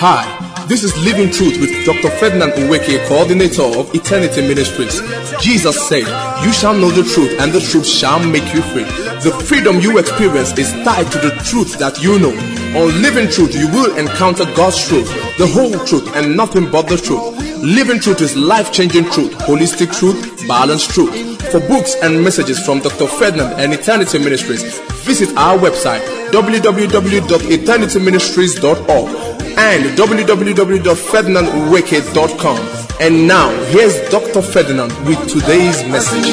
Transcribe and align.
Hi, 0.00 0.22
this 0.68 0.84
is 0.84 0.96
Living 1.04 1.28
Truth 1.28 1.58
with 1.60 1.84
Dr. 1.84 2.08
Ferdinand 2.18 2.52
Nweke, 2.52 3.04
coordinator 3.08 3.64
of 3.64 3.92
Eternity 3.92 4.42
Ministries. 4.42 5.02
Jesus 5.42 5.88
said, 5.88 6.06
You 6.44 6.52
shall 6.52 6.72
know 6.72 6.88
the 6.88 7.02
truth, 7.02 7.40
and 7.40 7.50
the 7.50 7.58
truth 7.58 7.84
shall 7.84 8.24
make 8.24 8.54
you 8.54 8.62
free. 8.62 8.84
The 9.26 9.34
freedom 9.44 9.80
you 9.80 9.98
experience 9.98 10.56
is 10.56 10.70
tied 10.84 11.10
to 11.10 11.18
the 11.18 11.34
truth 11.42 11.80
that 11.80 12.00
you 12.00 12.16
know. 12.20 12.30
On 12.78 13.02
Living 13.02 13.28
Truth, 13.28 13.56
you 13.56 13.66
will 13.66 13.98
encounter 13.98 14.44
God's 14.54 14.86
truth, 14.86 15.10
the 15.36 15.48
whole 15.48 15.74
truth, 15.84 16.14
and 16.14 16.36
nothing 16.36 16.70
but 16.70 16.86
the 16.86 16.96
truth. 16.96 17.34
Living 17.60 17.98
Truth 17.98 18.20
is 18.20 18.36
life 18.36 18.70
changing 18.70 19.10
truth, 19.10 19.32
holistic 19.50 19.92
truth, 19.98 20.46
balanced 20.46 20.90
truth. 20.90 21.37
For 21.50 21.60
books 21.60 21.94
and 22.02 22.22
messages 22.22 22.58
from 22.62 22.80
Dr. 22.80 23.06
Ferdinand 23.06 23.58
and 23.58 23.72
Eternity 23.72 24.18
Ministries, 24.18 24.78
visit 25.06 25.34
our 25.36 25.56
website 25.56 26.02
www.eternityministries.org 26.30 29.08
and 29.56 29.84
www.ferdinandnweke.com. 29.96 32.58
And 33.00 33.26
now, 33.26 33.50
here's 33.66 33.98
Dr. 34.10 34.42
Ferdinand 34.42 34.92
with 35.06 35.26
today's 35.26 35.82
message. 35.84 36.26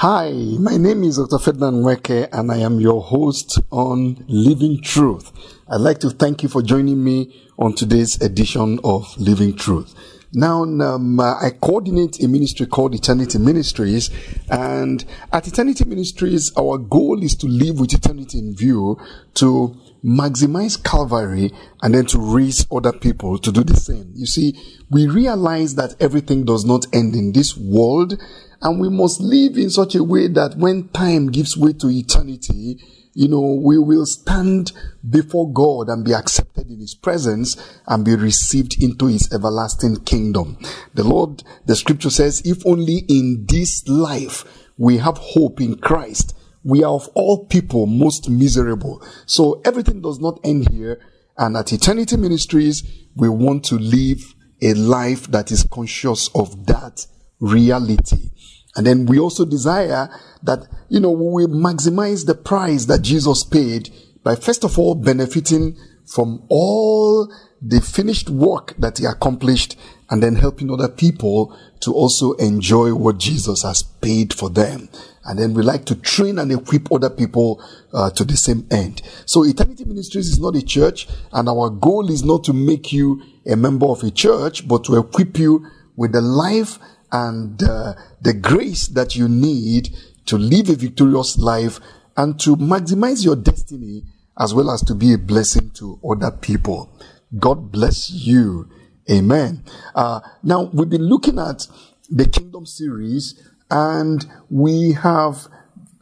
Hi, 0.00 0.30
my 0.30 0.76
name 0.76 1.04
is 1.04 1.16
Dr. 1.16 1.38
Ferdinand 1.38 1.82
Nweke 1.82 2.28
and 2.30 2.52
I 2.52 2.58
am 2.58 2.80
your 2.80 3.00
host 3.00 3.58
on 3.70 4.26
Living 4.28 4.82
Truth. 4.82 5.32
I'd 5.70 5.80
like 5.80 6.00
to 6.00 6.10
thank 6.10 6.42
you 6.42 6.50
for 6.50 6.60
joining 6.60 7.02
me 7.02 7.34
on 7.58 7.72
today's 7.72 8.20
edition 8.20 8.78
of 8.84 9.16
Living 9.16 9.56
Truth. 9.56 9.94
Now, 10.34 10.64
um, 10.64 11.18
uh, 11.18 11.40
I 11.40 11.48
coordinate 11.48 12.22
a 12.22 12.28
ministry 12.28 12.66
called 12.66 12.94
Eternity 12.94 13.38
Ministries, 13.38 14.10
and 14.50 15.02
at 15.32 15.48
Eternity 15.48 15.86
Ministries, 15.86 16.52
our 16.58 16.76
goal 16.76 17.22
is 17.22 17.34
to 17.36 17.46
live 17.46 17.80
with 17.80 17.94
eternity 17.94 18.38
in 18.38 18.54
view, 18.54 19.00
to 19.36 19.74
maximize 20.04 20.82
Calvary, 20.82 21.52
and 21.82 21.94
then 21.94 22.06
to 22.06 22.18
raise 22.18 22.66
other 22.70 22.92
people 22.92 23.38
to 23.38 23.52
do 23.52 23.62
the 23.62 23.76
same. 23.76 24.12
You 24.14 24.26
see, 24.26 24.58
we 24.90 25.06
realize 25.06 25.74
that 25.74 25.94
everything 26.00 26.44
does 26.44 26.64
not 26.64 26.86
end 26.92 27.14
in 27.14 27.32
this 27.32 27.56
world, 27.56 28.20
and 28.62 28.80
we 28.80 28.88
must 28.88 29.20
live 29.20 29.56
in 29.56 29.70
such 29.70 29.94
a 29.94 30.04
way 30.04 30.28
that 30.28 30.56
when 30.56 30.88
time 30.88 31.30
gives 31.30 31.56
way 31.56 31.72
to 31.74 31.88
eternity, 31.88 32.80
you 33.16 33.28
know, 33.28 33.58
we 33.64 33.78
will 33.78 34.04
stand 34.04 34.72
before 35.08 35.50
God 35.50 35.88
and 35.88 36.04
be 36.04 36.12
accepted 36.12 36.68
in 36.68 36.80
His 36.80 36.94
presence 36.94 37.56
and 37.86 38.04
be 38.04 38.14
received 38.14 38.82
into 38.82 39.06
His 39.06 39.32
everlasting 39.32 40.04
kingdom. 40.04 40.58
The 40.92 41.02
Lord, 41.02 41.42
the 41.64 41.76
scripture 41.76 42.10
says, 42.10 42.42
if 42.44 42.66
only 42.66 43.04
in 43.08 43.46
this 43.48 43.88
life 43.88 44.44
we 44.76 44.98
have 44.98 45.16
hope 45.16 45.62
in 45.62 45.76
Christ, 45.76 46.35
we 46.66 46.82
are 46.82 46.94
of 46.94 47.08
all 47.14 47.46
people 47.46 47.86
most 47.86 48.28
miserable. 48.28 49.00
So 49.24 49.62
everything 49.64 50.02
does 50.02 50.18
not 50.18 50.40
end 50.42 50.68
here. 50.68 51.00
And 51.38 51.56
at 51.56 51.72
Eternity 51.72 52.16
Ministries, 52.16 52.82
we 53.14 53.28
want 53.28 53.64
to 53.66 53.76
live 53.76 54.34
a 54.60 54.74
life 54.74 55.28
that 55.28 55.52
is 55.52 55.62
conscious 55.62 56.28
of 56.34 56.66
that 56.66 57.06
reality. 57.38 58.30
And 58.74 58.84
then 58.84 59.06
we 59.06 59.20
also 59.20 59.44
desire 59.44 60.08
that, 60.42 60.66
you 60.88 60.98
know, 60.98 61.12
we 61.12 61.44
maximize 61.44 62.26
the 62.26 62.34
price 62.34 62.86
that 62.86 63.02
Jesus 63.02 63.44
paid 63.44 63.90
by 64.24 64.34
first 64.34 64.64
of 64.64 64.76
all 64.76 64.96
benefiting 64.96 65.76
from 66.06 66.44
all 66.48 67.32
the 67.60 67.80
finished 67.80 68.30
work 68.30 68.74
that 68.78 68.98
he 68.98 69.04
accomplished 69.04 69.76
and 70.08 70.22
then 70.22 70.36
helping 70.36 70.70
other 70.70 70.88
people 70.88 71.56
to 71.80 71.92
also 71.92 72.32
enjoy 72.34 72.94
what 72.94 73.18
Jesus 73.18 73.62
has 73.62 73.82
paid 73.82 74.32
for 74.32 74.48
them. 74.48 74.88
And 75.24 75.38
then 75.38 75.54
we 75.54 75.62
like 75.62 75.84
to 75.86 75.96
train 75.96 76.38
and 76.38 76.52
equip 76.52 76.92
other 76.92 77.10
people 77.10 77.62
uh, 77.92 78.10
to 78.10 78.24
the 78.24 78.36
same 78.36 78.66
end. 78.70 79.02
So 79.24 79.44
Eternity 79.44 79.84
Ministries 79.84 80.28
is 80.28 80.38
not 80.38 80.54
a 80.54 80.64
church 80.64 81.08
and 81.32 81.48
our 81.48 81.70
goal 81.70 82.10
is 82.10 82.24
not 82.24 82.44
to 82.44 82.52
make 82.52 82.92
you 82.92 83.22
a 83.44 83.56
member 83.56 83.86
of 83.86 84.04
a 84.04 84.10
church, 84.10 84.68
but 84.68 84.84
to 84.84 84.96
equip 84.96 85.38
you 85.38 85.66
with 85.96 86.12
the 86.12 86.20
life 86.20 86.78
and 87.10 87.60
uh, 87.62 87.94
the 88.20 88.34
grace 88.34 88.86
that 88.88 89.16
you 89.16 89.28
need 89.28 89.88
to 90.26 90.38
live 90.38 90.68
a 90.68 90.74
victorious 90.74 91.38
life 91.38 91.80
and 92.16 92.38
to 92.40 92.56
maximize 92.56 93.24
your 93.24 93.36
destiny 93.36 94.04
as 94.38 94.54
well 94.54 94.70
as 94.70 94.82
to 94.82 94.94
be 94.94 95.12
a 95.12 95.18
blessing 95.18 95.70
to 95.74 95.98
other 96.08 96.30
people. 96.30 96.90
God 97.38 97.72
bless 97.72 98.10
you. 98.10 98.68
Amen. 99.10 99.64
Uh, 99.94 100.20
now, 100.42 100.64
we've 100.72 100.90
been 100.90 101.08
looking 101.08 101.38
at 101.38 101.66
the 102.10 102.26
Kingdom 102.26 102.66
series 102.66 103.40
and 103.70 104.26
we 104.48 104.92
have 104.92 105.48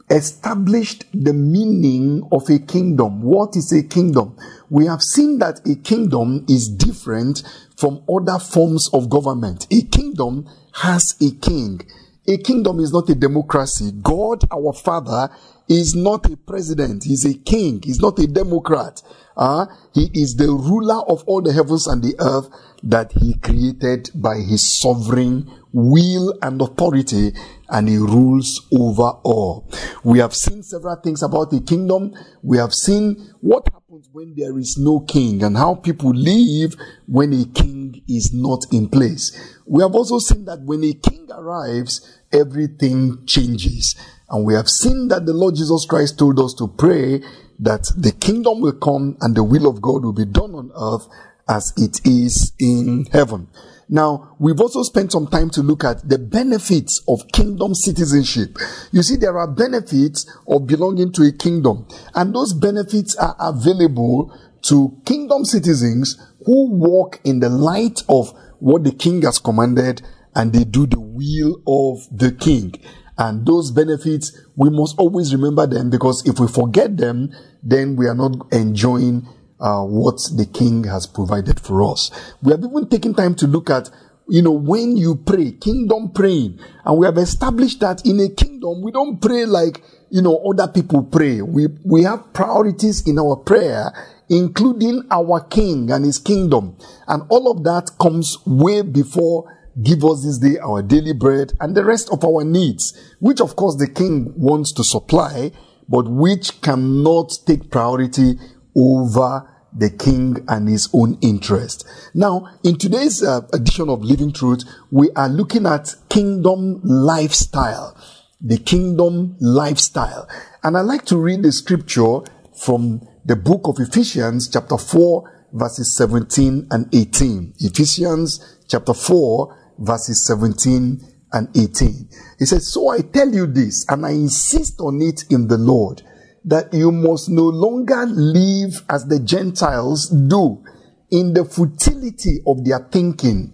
established 0.09 1.05
the 1.13 1.33
meaning 1.33 2.27
of 2.31 2.49
a 2.49 2.59
kingdom. 2.59 3.21
What 3.23 3.55
is 3.55 3.71
a 3.71 3.83
kingdom? 3.83 4.37
We 4.69 4.85
have 4.85 5.01
seen 5.01 5.39
that 5.39 5.67
a 5.67 5.75
kingdom 5.75 6.45
is 6.47 6.69
different 6.69 7.43
from 7.75 8.03
other 8.07 8.39
forms 8.39 8.89
of 8.93 9.09
government. 9.09 9.67
A 9.71 9.81
kingdom 9.81 10.47
has 10.73 11.15
a 11.21 11.31
king. 11.31 11.81
A 12.27 12.37
kingdom 12.37 12.79
is 12.79 12.91
not 12.91 13.07
a 13.09 13.15
democracy. 13.15 13.91
God, 14.01 14.45
our 14.51 14.73
Father, 14.73 15.29
is 15.67 15.93
not 15.95 16.25
a 16.31 16.35
president. 16.35 17.03
He's 17.03 17.25
a 17.25 17.35
king. 17.35 17.81
He's 17.83 17.99
not 17.99 18.17
a 18.17 18.25
democrat. 18.25 19.01
Uh, 19.37 19.65
he 19.93 20.09
is 20.13 20.35
the 20.35 20.47
ruler 20.47 21.01
of 21.07 21.23
all 21.25 21.41
the 21.41 21.53
heavens 21.53 21.87
and 21.87 22.01
the 22.01 22.15
earth 22.19 22.49
that 22.81 23.11
he 23.11 23.35
created 23.35 24.09
by 24.15 24.37
his 24.37 24.79
sovereign 24.79 25.51
will 25.73 26.33
and 26.41 26.61
authority 26.61 27.33
and 27.69 27.89
he 27.89 27.97
rules 27.97 28.65
over 28.73 29.09
all. 29.23 29.67
We 30.03 30.19
have 30.19 30.33
seen 30.33 30.63
several 30.63 30.95
things 30.95 31.21
about 31.21 31.51
the 31.51 31.59
kingdom. 31.61 32.13
We 32.41 32.57
have 32.57 32.73
seen 32.73 33.33
what 33.41 33.67
happens 33.71 34.09
when 34.11 34.35
there 34.35 34.57
is 34.57 34.77
no 34.79 35.01
king 35.01 35.43
and 35.43 35.57
how 35.57 35.75
people 35.75 36.11
live 36.11 36.75
when 37.07 37.33
a 37.33 37.45
king 37.45 37.74
is 38.07 38.33
not 38.33 38.65
in 38.71 38.89
place. 38.89 39.55
We 39.65 39.81
have 39.81 39.93
also 39.93 40.19
seen 40.19 40.45
that 40.45 40.61
when 40.61 40.83
a 40.83 40.93
king 40.93 41.27
arrives, 41.31 42.19
everything 42.31 43.25
changes. 43.25 43.95
And 44.29 44.45
we 44.45 44.53
have 44.53 44.67
seen 44.67 45.07
that 45.09 45.25
the 45.25 45.33
Lord 45.33 45.55
Jesus 45.55 45.85
Christ 45.85 46.17
told 46.17 46.39
us 46.39 46.53
to 46.55 46.67
pray 46.67 47.21
that 47.59 47.91
the 47.97 48.11
kingdom 48.11 48.61
will 48.61 48.73
come 48.73 49.17
and 49.21 49.35
the 49.35 49.43
will 49.43 49.67
of 49.67 49.81
God 49.81 50.03
will 50.03 50.13
be 50.13 50.25
done 50.25 50.55
on 50.55 50.71
earth 50.75 51.07
as 51.47 51.73
it 51.77 52.01
is 52.05 52.53
in 52.59 53.05
heaven. 53.11 53.47
Now, 53.87 54.35
we've 54.39 54.59
also 54.59 54.81
spent 54.83 55.11
some 55.11 55.27
time 55.27 55.49
to 55.51 55.61
look 55.61 55.83
at 55.83 56.07
the 56.07 56.17
benefits 56.17 57.03
of 57.07 57.27
kingdom 57.31 57.75
citizenship. 57.75 58.57
You 58.91 59.03
see, 59.03 59.15
there 59.15 59.37
are 59.37 59.47
benefits 59.47 60.25
of 60.47 60.65
belonging 60.65 61.11
to 61.13 61.23
a 61.23 61.31
kingdom, 61.31 61.87
and 62.15 62.33
those 62.33 62.53
benefits 62.53 63.15
are 63.15 63.35
available 63.39 64.35
to 64.63 64.99
kingdom 65.05 65.45
citizens 65.45 66.19
who 66.45 66.71
walk 66.71 67.19
in 67.23 67.39
the 67.39 67.49
light 67.49 68.01
of 68.09 68.33
what 68.59 68.83
the 68.83 68.91
king 68.91 69.21
has 69.21 69.37
commanded 69.37 70.01
and 70.35 70.51
they 70.53 70.63
do 70.63 70.87
the 70.87 70.99
will 70.99 71.61
of 71.67 72.17
the 72.17 72.31
king. 72.31 72.73
And 73.17 73.45
those 73.45 73.71
benefits, 73.71 74.37
we 74.55 74.69
must 74.69 74.97
always 74.97 75.33
remember 75.33 75.65
them 75.67 75.89
because 75.89 76.27
if 76.27 76.39
we 76.39 76.47
forget 76.47 76.97
them, 76.97 77.31
then 77.63 77.95
we 77.95 78.07
are 78.07 78.15
not 78.15 78.51
enjoying 78.51 79.27
uh, 79.59 79.83
what 79.83 80.19
the 80.35 80.45
king 80.45 80.83
has 80.83 81.07
provided 81.07 81.59
for 81.59 81.91
us. 81.91 82.11
We 82.41 82.51
have 82.51 82.63
even 82.63 82.87
taken 82.89 83.13
time 83.13 83.35
to 83.35 83.47
look 83.47 83.69
at, 83.69 83.89
you 84.27 84.41
know, 84.41 84.51
when 84.51 84.97
you 84.97 85.15
pray, 85.15 85.51
kingdom 85.51 86.11
praying. 86.11 86.59
And 86.83 86.97
we 86.97 87.05
have 87.05 87.17
established 87.17 87.79
that 87.79 88.05
in 88.05 88.19
a 88.19 88.29
kingdom, 88.29 88.81
we 88.81 88.91
don't 88.91 89.21
pray 89.21 89.45
like, 89.45 89.81
you 90.09 90.21
know, 90.21 90.37
other 90.37 90.71
people 90.71 91.03
pray. 91.03 91.41
We, 91.41 91.67
we 91.83 92.03
have 92.03 92.33
priorities 92.33 93.07
in 93.07 93.17
our 93.19 93.37
prayer, 93.37 93.91
including 94.29 95.03
our 95.11 95.41
king 95.41 95.91
and 95.91 96.05
his 96.05 96.19
kingdom. 96.19 96.77
And 97.07 97.23
all 97.29 97.51
of 97.51 97.63
that 97.63 97.91
comes 97.99 98.37
way 98.45 98.81
before 98.81 99.51
give 99.81 100.05
us 100.05 100.23
this 100.23 100.37
day 100.37 100.57
our 100.59 100.81
daily 100.81 101.13
bread 101.13 101.51
and 101.59 101.75
the 101.75 101.83
rest 101.83 102.09
of 102.11 102.23
our 102.23 102.43
needs, 102.43 102.97
which 103.19 103.41
of 103.41 103.55
course 103.55 103.75
the 103.75 103.89
king 103.89 104.33
wants 104.35 104.71
to 104.71 104.83
supply, 104.83 105.51
but 105.89 106.07
which 106.07 106.61
cannot 106.61 107.31
take 107.45 107.69
priority 107.69 108.35
over 108.75 109.49
the 109.77 109.89
king 109.89 110.43
and 110.47 110.69
his 110.69 110.89
own 110.93 111.17
interest. 111.21 111.85
Now, 112.13 112.47
in 112.63 112.77
today's 112.77 113.21
uh, 113.21 113.41
edition 113.53 113.89
of 113.89 114.03
Living 114.03 114.31
Truth, 114.31 114.63
we 114.89 115.09
are 115.15 115.27
looking 115.27 115.65
at 115.65 115.93
kingdom 116.09 116.79
lifestyle. 116.83 117.97
The 118.39 118.57
kingdom 118.57 119.35
lifestyle. 119.39 120.29
And 120.63 120.77
I'd 120.77 120.81
like 120.81 121.05
to 121.05 121.17
read 121.17 121.43
the 121.43 121.51
scripture 121.51 122.19
from 122.57 123.05
the 123.25 123.35
book 123.35 123.61
of 123.65 123.79
Ephesians, 123.79 124.49
chapter 124.49 124.77
4, 124.77 125.49
verses 125.53 125.95
17 125.95 126.67
and 126.71 126.93
18. 126.93 127.53
Ephesians, 127.59 128.57
chapter 128.69 128.93
4, 128.93 129.73
verses 129.79 130.25
17 130.25 131.01
and 131.33 131.49
18. 131.57 132.09
He 132.39 132.45
says, 132.45 132.71
So 132.71 132.89
I 132.89 132.99
tell 132.99 133.29
you 133.29 133.45
this, 133.47 133.85
and 133.89 134.05
I 134.05 134.11
insist 134.11 134.79
on 134.79 135.01
it 135.01 135.23
in 135.29 135.47
the 135.47 135.57
Lord 135.57 136.01
that 136.45 136.73
you 136.73 136.91
must 136.91 137.29
no 137.29 137.43
longer 137.43 138.05
live 138.05 138.83
as 138.89 139.05
the 139.05 139.19
Gentiles 139.19 140.09
do 140.09 140.63
in 141.11 141.33
the 141.33 141.43
futility 141.43 142.39
of 142.45 142.63
their 142.63 142.87
thinking. 142.91 143.51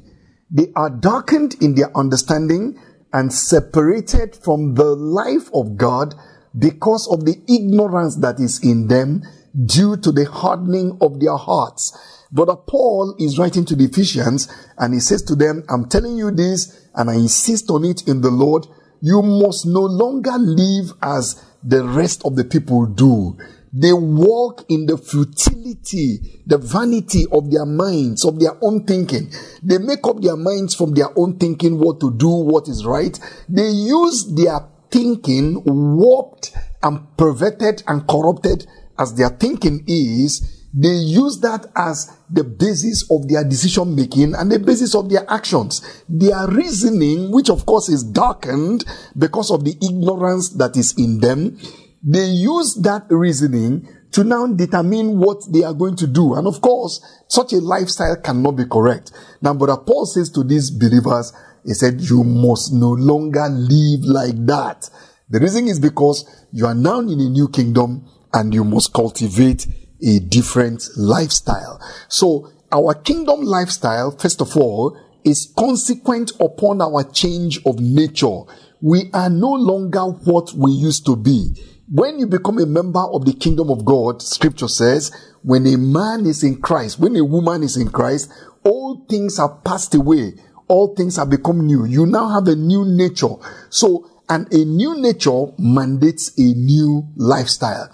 They 0.49 0.67
are 0.75 0.89
darkened 0.89 1.55
in 1.61 1.75
their 1.75 1.95
understanding 1.97 2.77
and 3.13 3.31
separated 3.31 4.35
from 4.35 4.75
the 4.75 4.95
life 4.95 5.49
of 5.53 5.77
God 5.77 6.15
because 6.57 7.07
of 7.07 7.25
the 7.25 7.41
ignorance 7.47 8.17
that 8.17 8.39
is 8.39 8.59
in 8.63 8.88
them 8.88 9.23
due 9.65 9.95
to 9.97 10.11
the 10.11 10.25
hardening 10.25 10.97
of 11.01 11.19
their 11.19 11.37
hearts. 11.37 11.97
Brother 12.31 12.55
Paul 12.55 13.15
is 13.19 13.37
writing 13.37 13.65
to 13.65 13.75
the 13.75 13.85
Ephesians 13.85 14.47
and 14.77 14.94
he 14.94 14.99
says 14.99 15.21
to 15.23 15.35
them, 15.35 15.63
I'm 15.69 15.87
telling 15.87 16.17
you 16.17 16.31
this 16.31 16.89
and 16.95 17.09
I 17.09 17.15
insist 17.15 17.69
on 17.69 17.85
it 17.85 18.07
in 18.07 18.21
the 18.21 18.31
Lord. 18.31 18.67
You 19.01 19.21
must 19.21 19.65
no 19.65 19.81
longer 19.81 20.37
live 20.37 20.94
as 21.01 21.44
the 21.63 21.83
rest 21.83 22.23
of 22.25 22.35
the 22.35 22.43
people 22.43 22.85
do. 22.85 23.37
They 23.73 23.93
walk 23.93 24.65
in 24.67 24.85
the 24.85 24.97
futility, 24.97 26.41
the 26.45 26.57
vanity 26.57 27.25
of 27.31 27.49
their 27.51 27.65
minds, 27.65 28.25
of 28.25 28.39
their 28.39 28.57
own 28.61 28.85
thinking. 28.85 29.31
They 29.63 29.77
make 29.77 30.05
up 30.05 30.21
their 30.21 30.35
minds 30.35 30.75
from 30.75 30.93
their 30.93 31.07
own 31.17 31.37
thinking 31.37 31.79
what 31.79 32.01
to 32.01 32.11
do, 32.11 32.27
what 32.27 32.67
is 32.67 32.85
right. 32.85 33.17
They 33.47 33.69
use 33.69 34.27
their 34.35 34.67
thinking 34.89 35.63
warped 35.63 36.51
and 36.83 37.15
perverted 37.15 37.83
and 37.87 38.05
corrupted 38.07 38.67
as 38.99 39.15
their 39.15 39.29
thinking 39.29 39.85
is. 39.87 40.60
They 40.73 40.94
use 40.94 41.39
that 41.41 41.65
as 41.75 42.18
the 42.29 42.44
basis 42.45 43.09
of 43.12 43.27
their 43.27 43.44
decision 43.44 43.94
making 43.94 44.35
and 44.35 44.50
the 44.50 44.59
basis 44.59 44.95
of 44.95 45.09
their 45.09 45.29
actions. 45.29 46.03
Their 46.07 46.47
reasoning, 46.47 47.31
which 47.31 47.50
of 47.50 47.65
course 47.65 47.89
is 47.89 48.03
darkened 48.03 48.85
because 49.18 49.51
of 49.51 49.65
the 49.65 49.75
ignorance 49.81 50.50
that 50.51 50.77
is 50.77 50.94
in 50.97 51.19
them, 51.19 51.57
they 52.01 52.25
use 52.25 52.75
that 52.83 53.06
reasoning 53.09 53.88
to 54.12 54.23
now 54.23 54.47
determine 54.47 55.19
what 55.19 55.41
they 55.51 55.63
are 55.63 55.73
going 55.73 55.95
to 55.97 56.07
do. 56.07 56.35
And 56.35 56.47
of 56.47 56.62
course, 56.62 57.01
such 57.27 57.53
a 57.53 57.57
lifestyle 57.57 58.15
cannot 58.18 58.53
be 58.53 58.65
correct. 58.65 59.12
Now, 59.41 59.53
but 59.53 59.85
Paul 59.85 60.06
says 60.06 60.29
to 60.31 60.44
these 60.44 60.71
believers, 60.71 61.33
he 61.65 61.73
said, 61.73 62.01
you 62.01 62.23
must 62.23 62.73
no 62.73 62.91
longer 62.91 63.47
live 63.50 64.03
like 64.03 64.45
that. 64.47 64.89
The 65.29 65.39
reason 65.39 65.68
is 65.68 65.79
because 65.79 66.47
you 66.51 66.65
are 66.65 66.73
now 66.73 67.00
in 67.00 67.19
a 67.19 67.29
new 67.29 67.47
kingdom 67.50 68.06
and 68.33 68.53
you 68.53 68.63
must 68.63 68.94
cultivate 68.94 69.68
a 70.03 70.19
different 70.19 70.83
lifestyle. 70.98 71.80
So 72.07 72.51
our 72.71 72.94
kingdom 72.94 73.42
lifestyle, 73.42 74.12
first 74.12 74.42
of 74.42 74.56
all, 74.56 74.98
is 75.24 75.53
consequent 75.57 76.31
upon 76.39 76.81
our 76.81 77.03
change 77.03 77.59
of 77.65 77.80
nature. 77.80 78.42
We 78.81 79.09
are 79.13 79.30
no 79.30 79.51
longer 79.51 80.01
what 80.01 80.53
we 80.53 80.71
used 80.71 81.06
to 81.06 81.15
be. 81.15 81.53
When 81.94 82.19
you 82.19 82.27
become 82.27 82.57
a 82.57 82.65
member 82.65 83.01
of 83.01 83.25
the 83.25 83.33
kingdom 83.33 83.69
of 83.69 83.83
God, 83.83 84.21
scripture 84.21 84.69
says, 84.69 85.12
when 85.44 85.68
a 85.68 85.77
man 85.77 86.25
is 86.25 86.44
in 86.44 86.62
Christ, 86.62 87.00
when 87.00 87.15
a 87.15 87.24
woman 87.24 87.63
is 87.63 87.75
in 87.75 87.89
Christ, 87.89 88.31
all 88.63 89.06
things 89.09 89.39
are 89.39 89.57
passed 89.65 89.94
away. 89.94 90.33
All 90.68 90.95
things 90.95 91.18
have 91.18 91.30
become 91.30 91.65
new. 91.65 91.86
You 91.86 92.06
now 92.06 92.30
have 92.30 92.47
a 92.47 92.56
new 92.56 92.86
nature. 92.86 93.36
So, 93.69 94.09
and 94.30 94.51
a 94.54 94.63
new 94.63 94.97
nature 95.01 95.47
mandates 95.57 96.31
a 96.38 96.54
new 96.54 97.09
lifestyle. 97.18 97.89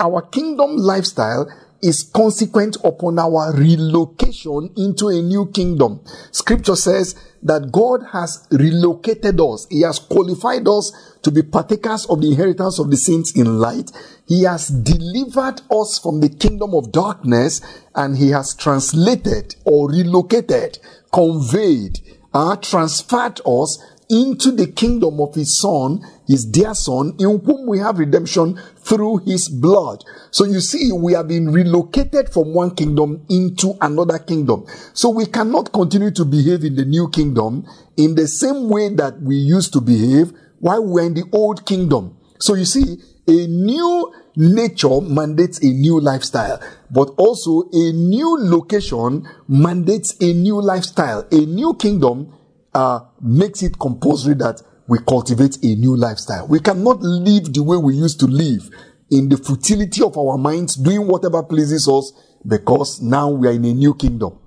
Our 0.00 0.22
kingdom 0.22 0.76
lifestyle 0.78 1.46
is 1.82 2.02
consequent 2.02 2.76
upon 2.84 3.18
our 3.18 3.54
relocation 3.54 4.70
into 4.76 5.08
a 5.08 5.20
new 5.22 5.46
kingdom. 5.46 6.00
Scripture 6.30 6.76
says 6.76 7.14
that 7.42 7.70
God 7.72 8.04
has 8.12 8.46
relocated 8.50 9.40
us. 9.40 9.66
He 9.70 9.82
has 9.82 9.98
qualified 9.98 10.66
us 10.68 10.92
to 11.22 11.30
be 11.30 11.42
partakers 11.42 12.06
of 12.06 12.20
the 12.20 12.30
inheritance 12.30 12.78
of 12.78 12.90
the 12.90 12.96
saints 12.96 13.32
in 13.32 13.58
light. 13.58 13.90
He 14.26 14.44
has 14.44 14.68
delivered 14.68 15.62
us 15.70 15.98
from 15.98 16.20
the 16.20 16.28
kingdom 16.28 16.74
of 16.74 16.92
darkness 16.92 17.60
and 17.94 18.16
he 18.16 18.30
has 18.30 18.54
translated 18.54 19.56
or 19.64 19.90
relocated, 19.90 20.78
conveyed, 21.12 21.98
uh, 22.32 22.56
transferred 22.56 23.40
us 23.46 23.82
into 24.10 24.50
the 24.50 24.66
kingdom 24.66 25.20
of 25.20 25.34
his 25.34 25.56
son, 25.58 26.04
his 26.26 26.44
dear 26.44 26.74
son, 26.74 27.14
in 27.18 27.38
whom 27.38 27.66
we 27.66 27.78
have 27.78 27.98
redemption 27.98 28.60
through 28.76 29.18
his 29.18 29.48
blood. 29.48 30.02
So 30.32 30.44
you 30.44 30.60
see, 30.60 30.90
we 30.92 31.12
have 31.12 31.28
been 31.28 31.52
relocated 31.52 32.32
from 32.32 32.52
one 32.52 32.74
kingdom 32.74 33.24
into 33.30 33.74
another 33.80 34.18
kingdom. 34.18 34.66
So 34.92 35.10
we 35.10 35.26
cannot 35.26 35.72
continue 35.72 36.10
to 36.10 36.24
behave 36.24 36.64
in 36.64 36.74
the 36.74 36.84
new 36.84 37.08
kingdom 37.08 37.64
in 37.96 38.16
the 38.16 38.26
same 38.26 38.68
way 38.68 38.88
that 38.96 39.22
we 39.22 39.36
used 39.36 39.72
to 39.74 39.80
behave 39.80 40.32
while 40.58 40.84
we're 40.84 41.06
in 41.06 41.14
the 41.14 41.24
old 41.32 41.64
kingdom. 41.64 42.16
So 42.38 42.54
you 42.54 42.64
see, 42.64 42.98
a 43.28 43.46
new 43.46 44.12
nature 44.34 45.00
mandates 45.00 45.62
a 45.62 45.66
new 45.66 46.00
lifestyle, 46.00 46.60
but 46.90 47.10
also 47.16 47.68
a 47.72 47.92
new 47.92 48.36
location 48.40 49.28
mandates 49.46 50.16
a 50.20 50.32
new 50.32 50.60
lifestyle. 50.60 51.26
A 51.30 51.46
new 51.46 51.74
kingdom 51.74 52.34
uh, 52.74 53.00
makes 53.20 53.62
it 53.62 53.78
compulsory 53.78 54.34
that 54.34 54.62
we 54.86 54.98
cultivate 55.06 55.56
a 55.62 55.74
new 55.74 55.96
lifestyle. 55.96 56.46
We 56.48 56.60
cannot 56.60 57.00
live 57.00 57.52
the 57.52 57.62
way 57.62 57.76
we 57.76 57.94
used 57.94 58.18
to 58.20 58.26
live 58.26 58.68
in 59.10 59.28
the 59.28 59.36
futility 59.36 60.02
of 60.02 60.16
our 60.16 60.38
minds, 60.38 60.76
doing 60.76 61.06
whatever 61.06 61.42
pleases 61.42 61.88
us, 61.88 62.12
because 62.46 63.00
now 63.00 63.30
we 63.30 63.48
are 63.48 63.52
in 63.52 63.64
a 63.64 63.72
new 63.72 63.94
kingdom. 63.94 64.38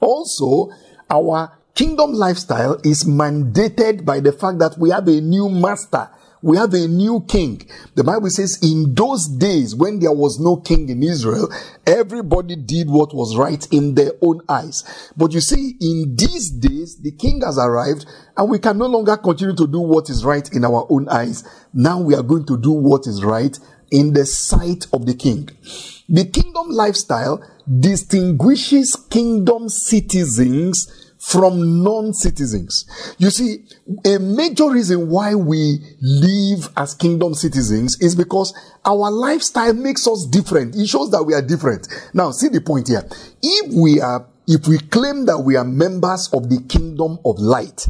Also, 0.00 0.70
our 1.08 1.58
kingdom 1.74 2.12
lifestyle 2.12 2.80
is 2.84 3.04
mandated 3.04 4.04
by 4.04 4.20
the 4.20 4.32
fact 4.32 4.58
that 4.58 4.76
we 4.78 4.90
have 4.90 5.08
a 5.08 5.20
new 5.20 5.48
master 5.48 6.10
we 6.42 6.56
have 6.56 6.74
a 6.74 6.88
new 6.88 7.24
king. 7.28 7.66
The 7.94 8.04
Bible 8.04 8.30
says, 8.30 8.58
in 8.62 8.94
those 8.94 9.28
days 9.28 9.74
when 9.74 10.00
there 10.00 10.12
was 10.12 10.40
no 10.40 10.56
king 10.56 10.88
in 10.88 11.02
Israel, 11.02 11.48
everybody 11.86 12.56
did 12.56 12.90
what 12.90 13.14
was 13.14 13.36
right 13.36 13.66
in 13.70 13.94
their 13.94 14.12
own 14.20 14.40
eyes. 14.48 15.12
But 15.16 15.32
you 15.32 15.40
see, 15.40 15.76
in 15.80 16.16
these 16.16 16.50
days, 16.50 16.98
the 17.00 17.12
king 17.12 17.42
has 17.44 17.58
arrived 17.58 18.06
and 18.36 18.50
we 18.50 18.58
can 18.58 18.78
no 18.78 18.86
longer 18.86 19.16
continue 19.16 19.54
to 19.56 19.66
do 19.66 19.80
what 19.80 20.10
is 20.10 20.24
right 20.24 20.48
in 20.52 20.64
our 20.64 20.86
own 20.90 21.08
eyes. 21.08 21.44
Now 21.72 22.00
we 22.00 22.14
are 22.14 22.22
going 22.22 22.46
to 22.46 22.58
do 22.58 22.72
what 22.72 23.06
is 23.06 23.22
right 23.22 23.56
in 23.92 24.12
the 24.14 24.26
sight 24.26 24.86
of 24.92 25.06
the 25.06 25.14
king. 25.14 25.48
The 26.08 26.24
kingdom 26.24 26.70
lifestyle 26.70 27.42
distinguishes 27.80 28.96
kingdom 28.96 29.68
citizens 29.68 31.11
from 31.22 31.84
non-citizens. 31.84 33.14
You 33.18 33.30
see, 33.30 33.64
a 34.04 34.18
major 34.18 34.68
reason 34.68 35.08
why 35.08 35.36
we 35.36 35.78
live 36.00 36.68
as 36.76 36.94
kingdom 36.94 37.34
citizens 37.34 37.96
is 38.00 38.16
because 38.16 38.52
our 38.84 39.08
lifestyle 39.08 39.72
makes 39.72 40.06
us 40.08 40.26
different. 40.26 40.74
It 40.74 40.88
shows 40.88 41.12
that 41.12 41.22
we 41.22 41.34
are 41.34 41.42
different. 41.42 41.86
Now, 42.12 42.32
see 42.32 42.48
the 42.48 42.60
point 42.60 42.88
here. 42.88 43.08
If 43.40 43.72
we 43.72 44.00
are, 44.00 44.26
if 44.48 44.66
we 44.66 44.78
claim 44.78 45.26
that 45.26 45.38
we 45.38 45.54
are 45.54 45.64
members 45.64 46.28
of 46.32 46.50
the 46.50 46.60
kingdom 46.68 47.18
of 47.24 47.38
light, 47.38 47.86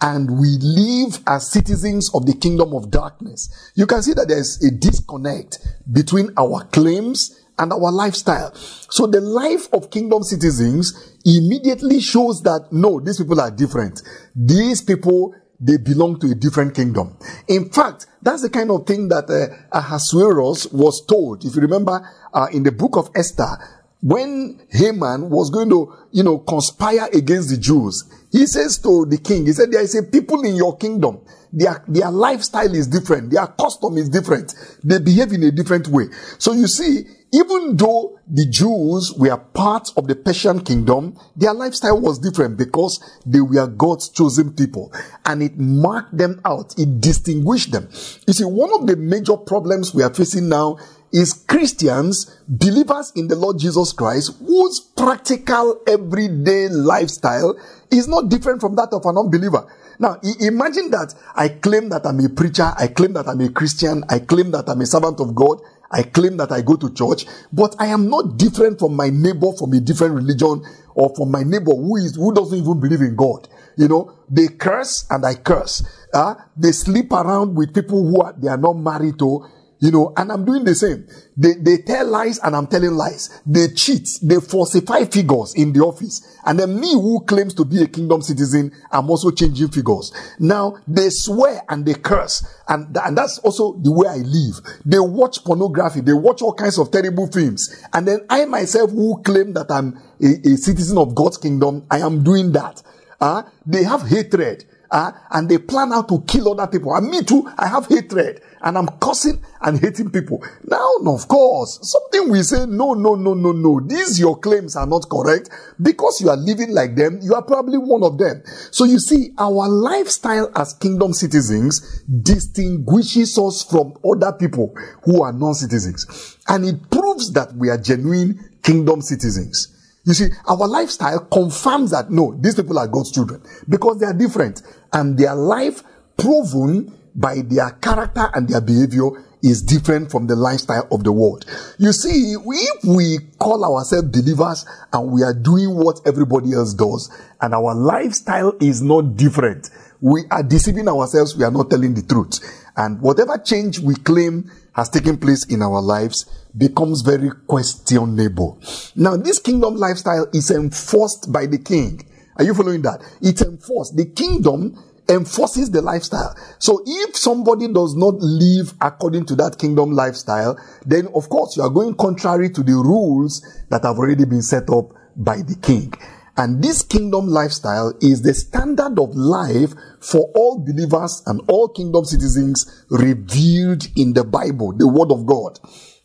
and 0.00 0.38
we 0.38 0.58
live 0.60 1.18
as 1.26 1.50
citizens 1.50 2.10
of 2.12 2.26
the 2.26 2.34
kingdom 2.34 2.74
of 2.74 2.90
darkness, 2.90 3.72
you 3.74 3.86
can 3.86 4.02
see 4.02 4.12
that 4.12 4.28
there's 4.28 4.62
a 4.62 4.70
disconnect 4.70 5.58
between 5.90 6.28
our 6.36 6.64
claims 6.64 7.43
and 7.58 7.72
our 7.72 7.92
lifestyle. 7.92 8.54
So 8.54 9.06
the 9.06 9.20
life 9.20 9.68
of 9.72 9.90
kingdom 9.90 10.22
citizens 10.22 11.16
immediately 11.24 12.00
shows 12.00 12.42
that 12.42 12.68
no, 12.72 13.00
these 13.00 13.18
people 13.18 13.40
are 13.40 13.50
different. 13.50 14.02
These 14.34 14.82
people, 14.82 15.34
they 15.60 15.76
belong 15.76 16.20
to 16.20 16.30
a 16.30 16.34
different 16.34 16.74
kingdom. 16.74 17.16
In 17.48 17.70
fact, 17.70 18.06
that's 18.22 18.42
the 18.42 18.50
kind 18.50 18.70
of 18.70 18.86
thing 18.86 19.08
that 19.08 19.30
uh, 19.30 19.78
Ahasuerus 19.78 20.66
was 20.72 21.04
told. 21.06 21.44
If 21.44 21.54
you 21.54 21.62
remember 21.62 22.08
uh, 22.32 22.46
in 22.52 22.62
the 22.62 22.72
book 22.72 22.96
of 22.96 23.10
Esther, 23.14 23.56
when 24.02 24.60
Haman 24.70 25.30
was 25.30 25.48
going 25.48 25.70
to, 25.70 25.94
you 26.12 26.22
know, 26.22 26.38
conspire 26.38 27.08
against 27.14 27.48
the 27.48 27.56
Jews, 27.56 28.04
he 28.34 28.48
says 28.48 28.78
to 28.78 29.06
the 29.06 29.16
king, 29.16 29.46
he 29.46 29.52
said, 29.52 29.70
there 29.70 29.80
is 29.80 29.94
a 29.94 30.02
people 30.02 30.42
in 30.42 30.56
your 30.56 30.76
kingdom. 30.76 31.20
Their, 31.52 31.84
their 31.86 32.10
lifestyle 32.10 32.74
is 32.74 32.88
different. 32.88 33.30
Their 33.30 33.46
custom 33.46 33.96
is 33.96 34.08
different. 34.08 34.52
They 34.82 34.98
behave 34.98 35.32
in 35.32 35.44
a 35.44 35.52
different 35.52 35.86
way. 35.86 36.06
So 36.38 36.52
you 36.52 36.66
see, 36.66 37.04
even 37.32 37.76
though 37.76 38.18
the 38.26 38.44
Jews 38.50 39.12
were 39.16 39.36
part 39.36 39.90
of 39.96 40.08
the 40.08 40.16
Persian 40.16 40.62
kingdom, 40.62 41.16
their 41.36 41.54
lifestyle 41.54 42.00
was 42.00 42.18
different 42.18 42.56
because 42.56 42.98
they 43.24 43.40
were 43.40 43.68
God's 43.68 44.08
chosen 44.08 44.52
people 44.52 44.92
and 45.24 45.40
it 45.40 45.56
marked 45.56 46.16
them 46.16 46.40
out. 46.44 46.74
It 46.76 47.00
distinguished 47.00 47.70
them. 47.70 47.88
You 48.26 48.32
see, 48.32 48.44
one 48.44 48.72
of 48.74 48.88
the 48.88 48.96
major 48.96 49.36
problems 49.36 49.94
we 49.94 50.02
are 50.02 50.12
facing 50.12 50.48
now 50.48 50.78
is 51.14 51.32
Christians, 51.32 52.40
believers 52.48 53.12
in 53.14 53.28
the 53.28 53.36
Lord 53.36 53.56
Jesus 53.60 53.92
Christ, 53.92 54.34
whose 54.40 54.80
practical 54.80 55.80
everyday 55.86 56.68
lifestyle 56.68 57.56
is 57.92 58.08
not 58.08 58.28
different 58.28 58.60
from 58.60 58.74
that 58.74 58.88
of 58.92 59.06
an 59.06 59.16
unbeliever. 59.16 59.64
Now, 60.00 60.18
imagine 60.40 60.90
that 60.90 61.14
I 61.36 61.50
claim 61.50 61.88
that 61.90 62.04
I'm 62.04 62.18
a 62.18 62.28
preacher, 62.28 62.72
I 62.76 62.88
claim 62.88 63.12
that 63.12 63.28
I'm 63.28 63.40
a 63.40 63.48
Christian, 63.48 64.02
I 64.10 64.18
claim 64.18 64.50
that 64.50 64.68
I'm 64.68 64.80
a 64.80 64.86
servant 64.86 65.20
of 65.20 65.36
God, 65.36 65.60
I 65.92 66.02
claim 66.02 66.36
that 66.38 66.50
I 66.50 66.62
go 66.62 66.74
to 66.74 66.92
church, 66.92 67.26
but 67.52 67.76
I 67.78 67.86
am 67.86 68.10
not 68.10 68.36
different 68.36 68.80
from 68.80 68.96
my 68.96 69.08
neighbor 69.10 69.52
from 69.56 69.72
a 69.72 69.78
different 69.78 70.14
religion 70.14 70.64
or 70.96 71.14
from 71.14 71.30
my 71.30 71.44
neighbor 71.44 71.76
who 71.76 71.96
is 71.96 72.16
who 72.16 72.34
doesn't 72.34 72.58
even 72.58 72.80
believe 72.80 73.00
in 73.02 73.14
God. 73.14 73.46
You 73.76 73.86
know, 73.86 74.18
they 74.28 74.48
curse 74.48 75.06
and 75.10 75.24
I 75.24 75.34
curse. 75.34 75.86
Uh, 76.12 76.34
they 76.56 76.72
sleep 76.72 77.12
around 77.12 77.54
with 77.54 77.72
people 77.72 78.02
who 78.02 78.20
are, 78.20 78.34
they 78.36 78.48
are 78.48 78.56
not 78.56 78.74
married 78.74 79.20
to. 79.20 79.46
You 79.80 79.90
know, 79.90 80.12
and 80.16 80.32
I'm 80.32 80.44
doing 80.44 80.64
the 80.64 80.74
same. 80.74 81.06
They, 81.36 81.54
they 81.60 81.78
tell 81.78 82.06
lies 82.06 82.38
and 82.38 82.56
I'm 82.56 82.66
telling 82.66 82.92
lies. 82.92 83.42
They 83.44 83.68
cheat. 83.68 84.08
They 84.22 84.40
falsify 84.40 85.04
figures 85.04 85.54
in 85.56 85.72
the 85.72 85.80
office. 85.80 86.38
And 86.46 86.58
then 86.58 86.80
me 86.80 86.92
who 86.92 87.24
claims 87.24 87.54
to 87.54 87.64
be 87.64 87.82
a 87.82 87.86
kingdom 87.86 88.22
citizen, 88.22 88.72
I'm 88.90 89.10
also 89.10 89.30
changing 89.30 89.68
figures. 89.68 90.12
Now, 90.38 90.76
they 90.86 91.08
swear 91.10 91.62
and 91.68 91.84
they 91.84 91.94
curse. 91.94 92.46
And, 92.68 92.96
and 92.96 93.18
that's 93.18 93.38
also 93.38 93.74
the 93.74 93.92
way 93.92 94.08
I 94.08 94.16
live. 94.16 94.80
They 94.86 95.00
watch 95.00 95.44
pornography. 95.44 96.00
They 96.00 96.12
watch 96.14 96.40
all 96.40 96.54
kinds 96.54 96.78
of 96.78 96.90
terrible 96.90 97.26
films. 97.26 97.84
And 97.92 98.06
then 98.08 98.20
I 98.30 98.44
myself 98.46 98.90
who 98.90 99.20
claim 99.22 99.52
that 99.54 99.70
I'm 99.70 99.98
a, 100.22 100.52
a 100.52 100.56
citizen 100.56 100.98
of 100.98 101.14
God's 101.14 101.38
kingdom, 101.38 101.86
I 101.90 101.98
am 101.98 102.22
doing 102.22 102.52
that. 102.52 102.82
Uh, 103.20 103.42
they 103.66 103.84
have 103.84 104.02
hatred. 104.02 104.64
Uh, 104.94 105.10
and 105.32 105.48
they 105.48 105.58
plan 105.58 105.92
out 105.92 106.08
to 106.08 106.22
kill 106.22 106.52
other 106.52 106.70
people. 106.70 106.94
And 106.94 107.10
me 107.10 107.24
too, 107.24 107.50
I 107.58 107.66
have 107.66 107.88
hatred 107.88 108.40
and 108.62 108.78
I'm 108.78 108.86
cursing 109.00 109.42
and 109.60 109.76
hating 109.80 110.10
people. 110.10 110.40
Now, 110.62 110.88
of 111.04 111.26
course, 111.26 111.80
something 111.82 112.30
we 112.30 112.44
say, 112.44 112.64
no, 112.66 112.94
no, 112.94 113.16
no, 113.16 113.34
no, 113.34 113.50
no. 113.50 113.80
These 113.80 114.20
your 114.20 114.38
claims 114.38 114.76
are 114.76 114.86
not 114.86 115.10
correct 115.10 115.50
because 115.82 116.20
you 116.20 116.30
are 116.30 116.36
living 116.36 116.70
like 116.70 116.94
them. 116.94 117.18
You 117.22 117.34
are 117.34 117.42
probably 117.42 117.76
one 117.76 118.04
of 118.04 118.18
them. 118.18 118.44
So 118.70 118.84
you 118.84 119.00
see, 119.00 119.32
our 119.36 119.68
lifestyle 119.68 120.52
as 120.54 120.74
kingdom 120.74 121.12
citizens 121.12 122.04
distinguishes 122.22 123.36
us 123.36 123.64
from 123.64 123.94
other 124.08 124.30
people 124.30 124.76
who 125.02 125.24
are 125.24 125.32
non-citizens. 125.32 126.38
And 126.46 126.64
it 126.64 126.88
proves 126.88 127.32
that 127.32 127.52
we 127.56 127.68
are 127.68 127.78
genuine 127.78 128.48
kingdom 128.62 129.02
citizens. 129.02 129.73
You 130.04 130.14
see, 130.14 130.28
our 130.46 130.68
lifestyle 130.68 131.20
confirms 131.20 131.90
that 131.92 132.10
no, 132.10 132.36
these 132.38 132.54
people 132.54 132.78
are 132.78 132.86
God's 132.86 133.10
children 133.10 133.42
because 133.68 133.98
they 133.98 134.06
are 134.06 134.12
different 134.12 134.62
and 134.92 135.16
their 135.16 135.34
life 135.34 135.82
proven 136.16 136.92
by 137.14 137.42
their 137.44 137.70
character 137.70 138.28
and 138.34 138.48
their 138.48 138.60
behavior 138.60 139.10
is 139.42 139.62
different 139.62 140.10
from 140.10 140.26
the 140.26 140.34
lifestyle 140.34 140.88
of 140.90 141.04
the 141.04 141.12
world. 141.12 141.44
You 141.78 141.92
see, 141.92 142.34
if 142.34 142.84
we 142.84 143.18
call 143.38 143.64
ourselves 143.64 144.08
believers 144.08 144.64
and 144.92 145.12
we 145.12 145.22
are 145.22 145.34
doing 145.34 145.76
what 145.76 146.00
everybody 146.06 146.54
else 146.54 146.72
does 146.72 147.10
and 147.40 147.54
our 147.54 147.74
lifestyle 147.74 148.54
is 148.60 148.80
not 148.80 149.16
different, 149.16 149.70
we 150.00 150.22
are 150.30 150.42
deceiving 150.42 150.88
ourselves. 150.88 151.36
We 151.36 151.44
are 151.44 151.50
not 151.50 151.70
telling 151.70 151.94
the 151.94 152.02
truth. 152.02 152.40
And 152.76 153.00
whatever 153.00 153.38
change 153.38 153.78
we 153.78 153.94
claim 153.94 154.50
has 154.74 154.88
taken 154.88 155.18
place 155.18 155.44
in 155.44 155.62
our 155.62 155.80
lives 155.80 156.26
becomes 156.56 157.02
very 157.02 157.30
questionable. 157.46 158.60
Now, 158.96 159.16
this 159.16 159.38
kingdom 159.38 159.76
lifestyle 159.76 160.26
is 160.32 160.50
enforced 160.50 161.32
by 161.32 161.46
the 161.46 161.58
king. 161.58 162.06
Are 162.36 162.44
you 162.44 162.54
following 162.54 162.82
that? 162.82 163.00
It's 163.22 163.42
enforced. 163.42 163.96
The 163.96 164.06
kingdom 164.06 164.82
enforces 165.08 165.70
the 165.70 165.82
lifestyle. 165.82 166.34
So 166.58 166.82
if 166.86 167.16
somebody 167.16 167.68
does 167.68 167.94
not 167.94 168.14
live 168.20 168.74
according 168.80 169.26
to 169.26 169.36
that 169.36 169.58
kingdom 169.58 169.92
lifestyle, 169.92 170.58
then 170.86 171.08
of 171.14 171.28
course 171.28 171.56
you 171.56 171.62
are 171.62 171.70
going 171.70 171.94
contrary 171.94 172.50
to 172.50 172.62
the 172.62 172.72
rules 172.72 173.46
that 173.70 173.82
have 173.84 173.98
already 173.98 174.24
been 174.24 174.42
set 174.42 174.70
up 174.70 174.92
by 175.16 175.36
the 175.36 175.56
king. 175.62 175.92
And 176.36 176.62
this 176.62 176.82
kingdom 176.82 177.28
lifestyle 177.28 177.94
is 178.00 178.22
the 178.22 178.34
standard 178.34 178.98
of 178.98 179.14
life 179.14 179.72
for 180.00 180.32
all 180.34 180.58
believers 180.58 181.22
and 181.26 181.40
all 181.48 181.68
kingdom 181.68 182.04
citizens 182.04 182.84
revealed 182.90 183.86
in 183.96 184.14
the 184.14 184.24
Bible, 184.24 184.72
the 184.72 184.88
word 184.88 185.12
of 185.12 185.26
God. 185.26 185.60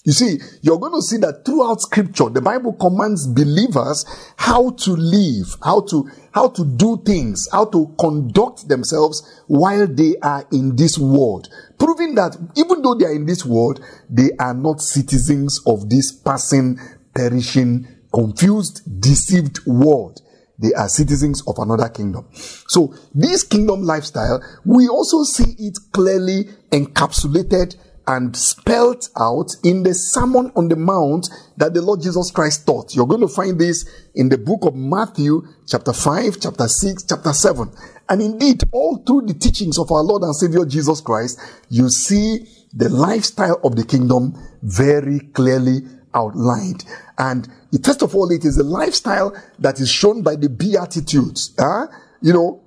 You 0.05 0.13
see, 0.13 0.39
you're 0.61 0.79
going 0.79 0.93
to 0.93 1.01
see 1.01 1.17
that 1.17 1.43
throughout 1.45 1.81
scripture, 1.81 2.29
the 2.29 2.41
Bible 2.41 2.73
commands 2.73 3.27
believers 3.27 4.05
how 4.37 4.71
to 4.71 4.91
live, 4.91 5.57
how 5.61 5.81
to, 5.81 6.09
how 6.31 6.49
to 6.49 6.63
do 6.63 7.01
things, 7.05 7.49
how 7.51 7.65
to 7.65 7.93
conduct 7.99 8.69
themselves 8.69 9.43
while 9.47 9.85
they 9.87 10.15
are 10.23 10.47
in 10.53 10.77
this 10.77 10.97
world. 10.97 11.49
Proving 11.77 12.15
that 12.15 12.37
even 12.55 12.81
though 12.81 12.95
they 12.95 13.05
are 13.05 13.13
in 13.13 13.25
this 13.25 13.45
world, 13.45 13.83
they 14.09 14.29
are 14.39 14.53
not 14.53 14.81
citizens 14.81 15.59
of 15.67 15.89
this 15.89 16.13
passing, 16.13 16.79
perishing, 17.13 17.85
confused, 18.13 19.01
deceived 19.01 19.59
world. 19.67 20.21
They 20.59 20.73
are 20.73 20.89
citizens 20.89 21.43
of 21.45 21.55
another 21.57 21.89
kingdom. 21.89 22.27
So 22.33 22.93
this 23.13 23.43
kingdom 23.43 23.83
lifestyle, 23.83 24.41
we 24.65 24.87
also 24.87 25.23
see 25.23 25.55
it 25.57 25.77
clearly 25.91 26.45
encapsulated 26.71 27.75
and 28.09 28.35
spelled 28.35 29.07
out 29.19 29.55
in 29.63 29.83
the 29.83 29.93
Sermon 29.93 30.51
on 30.55 30.67
the 30.67 30.75
Mount 30.75 31.29
that 31.57 31.75
the 31.75 31.81
Lord 31.83 32.01
Jesus 32.01 32.31
Christ 32.31 32.65
taught. 32.65 32.95
You're 32.95 33.05
going 33.05 33.21
to 33.21 33.27
find 33.27 33.59
this 33.59 33.87
in 34.15 34.29
the 34.29 34.37
book 34.39 34.61
of 34.63 34.73
Matthew, 34.73 35.43
chapter 35.67 35.93
5, 35.93 36.39
chapter 36.41 36.67
6, 36.67 37.03
chapter 37.03 37.31
7. 37.31 37.71
And 38.09 38.21
indeed, 38.23 38.63
all 38.71 38.97
through 39.05 39.27
the 39.27 39.35
teachings 39.35 39.77
of 39.77 39.91
our 39.91 40.01
Lord 40.01 40.23
and 40.23 40.35
Savior 40.35 40.65
Jesus 40.65 41.01
Christ, 41.01 41.39
you 41.69 41.89
see 41.89 42.47
the 42.73 42.89
lifestyle 42.89 43.59
of 43.63 43.75
the 43.75 43.85
kingdom 43.85 44.33
very 44.63 45.19
clearly 45.19 45.81
outlined. 46.15 46.85
And 47.19 47.47
first 47.83 48.01
of 48.01 48.15
all, 48.15 48.31
it 48.31 48.43
is 48.43 48.57
a 48.57 48.63
lifestyle 48.63 49.39
that 49.59 49.79
is 49.79 49.87
shown 49.87 50.23
by 50.23 50.35
the 50.35 50.49
Beatitudes. 50.49 51.53
Huh? 51.59 51.85
You 52.21 52.33
know, 52.33 52.63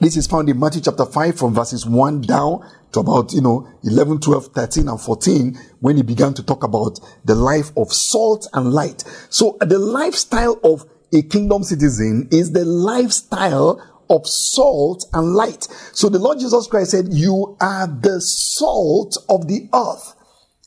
this 0.00 0.16
is 0.16 0.26
found 0.26 0.48
in 0.48 0.58
Matthew 0.58 0.80
chapter 0.80 1.04
5 1.04 1.38
from 1.38 1.54
verses 1.54 1.86
1 1.86 2.22
down 2.22 2.66
to 2.92 3.00
about, 3.00 3.32
you 3.32 3.42
know, 3.42 3.68
11, 3.84 4.20
12, 4.20 4.46
13, 4.46 4.88
and 4.88 5.00
14 5.00 5.58
when 5.80 5.96
he 5.96 6.02
began 6.02 6.32
to 6.34 6.42
talk 6.42 6.64
about 6.64 6.98
the 7.24 7.34
life 7.34 7.70
of 7.76 7.92
salt 7.92 8.48
and 8.54 8.72
light. 8.72 9.04
So 9.28 9.58
uh, 9.60 9.66
the 9.66 9.78
lifestyle 9.78 10.58
of 10.64 10.84
a 11.12 11.22
kingdom 11.22 11.62
citizen 11.64 12.28
is 12.32 12.52
the 12.52 12.64
lifestyle 12.64 13.80
of 14.08 14.26
salt 14.26 15.04
and 15.12 15.34
light. 15.34 15.68
So 15.92 16.08
the 16.08 16.18
Lord 16.18 16.40
Jesus 16.40 16.66
Christ 16.66 16.92
said, 16.92 17.06
you 17.10 17.56
are 17.60 17.86
the 17.86 18.20
salt 18.20 19.18
of 19.28 19.48
the 19.48 19.68
earth. 19.74 20.14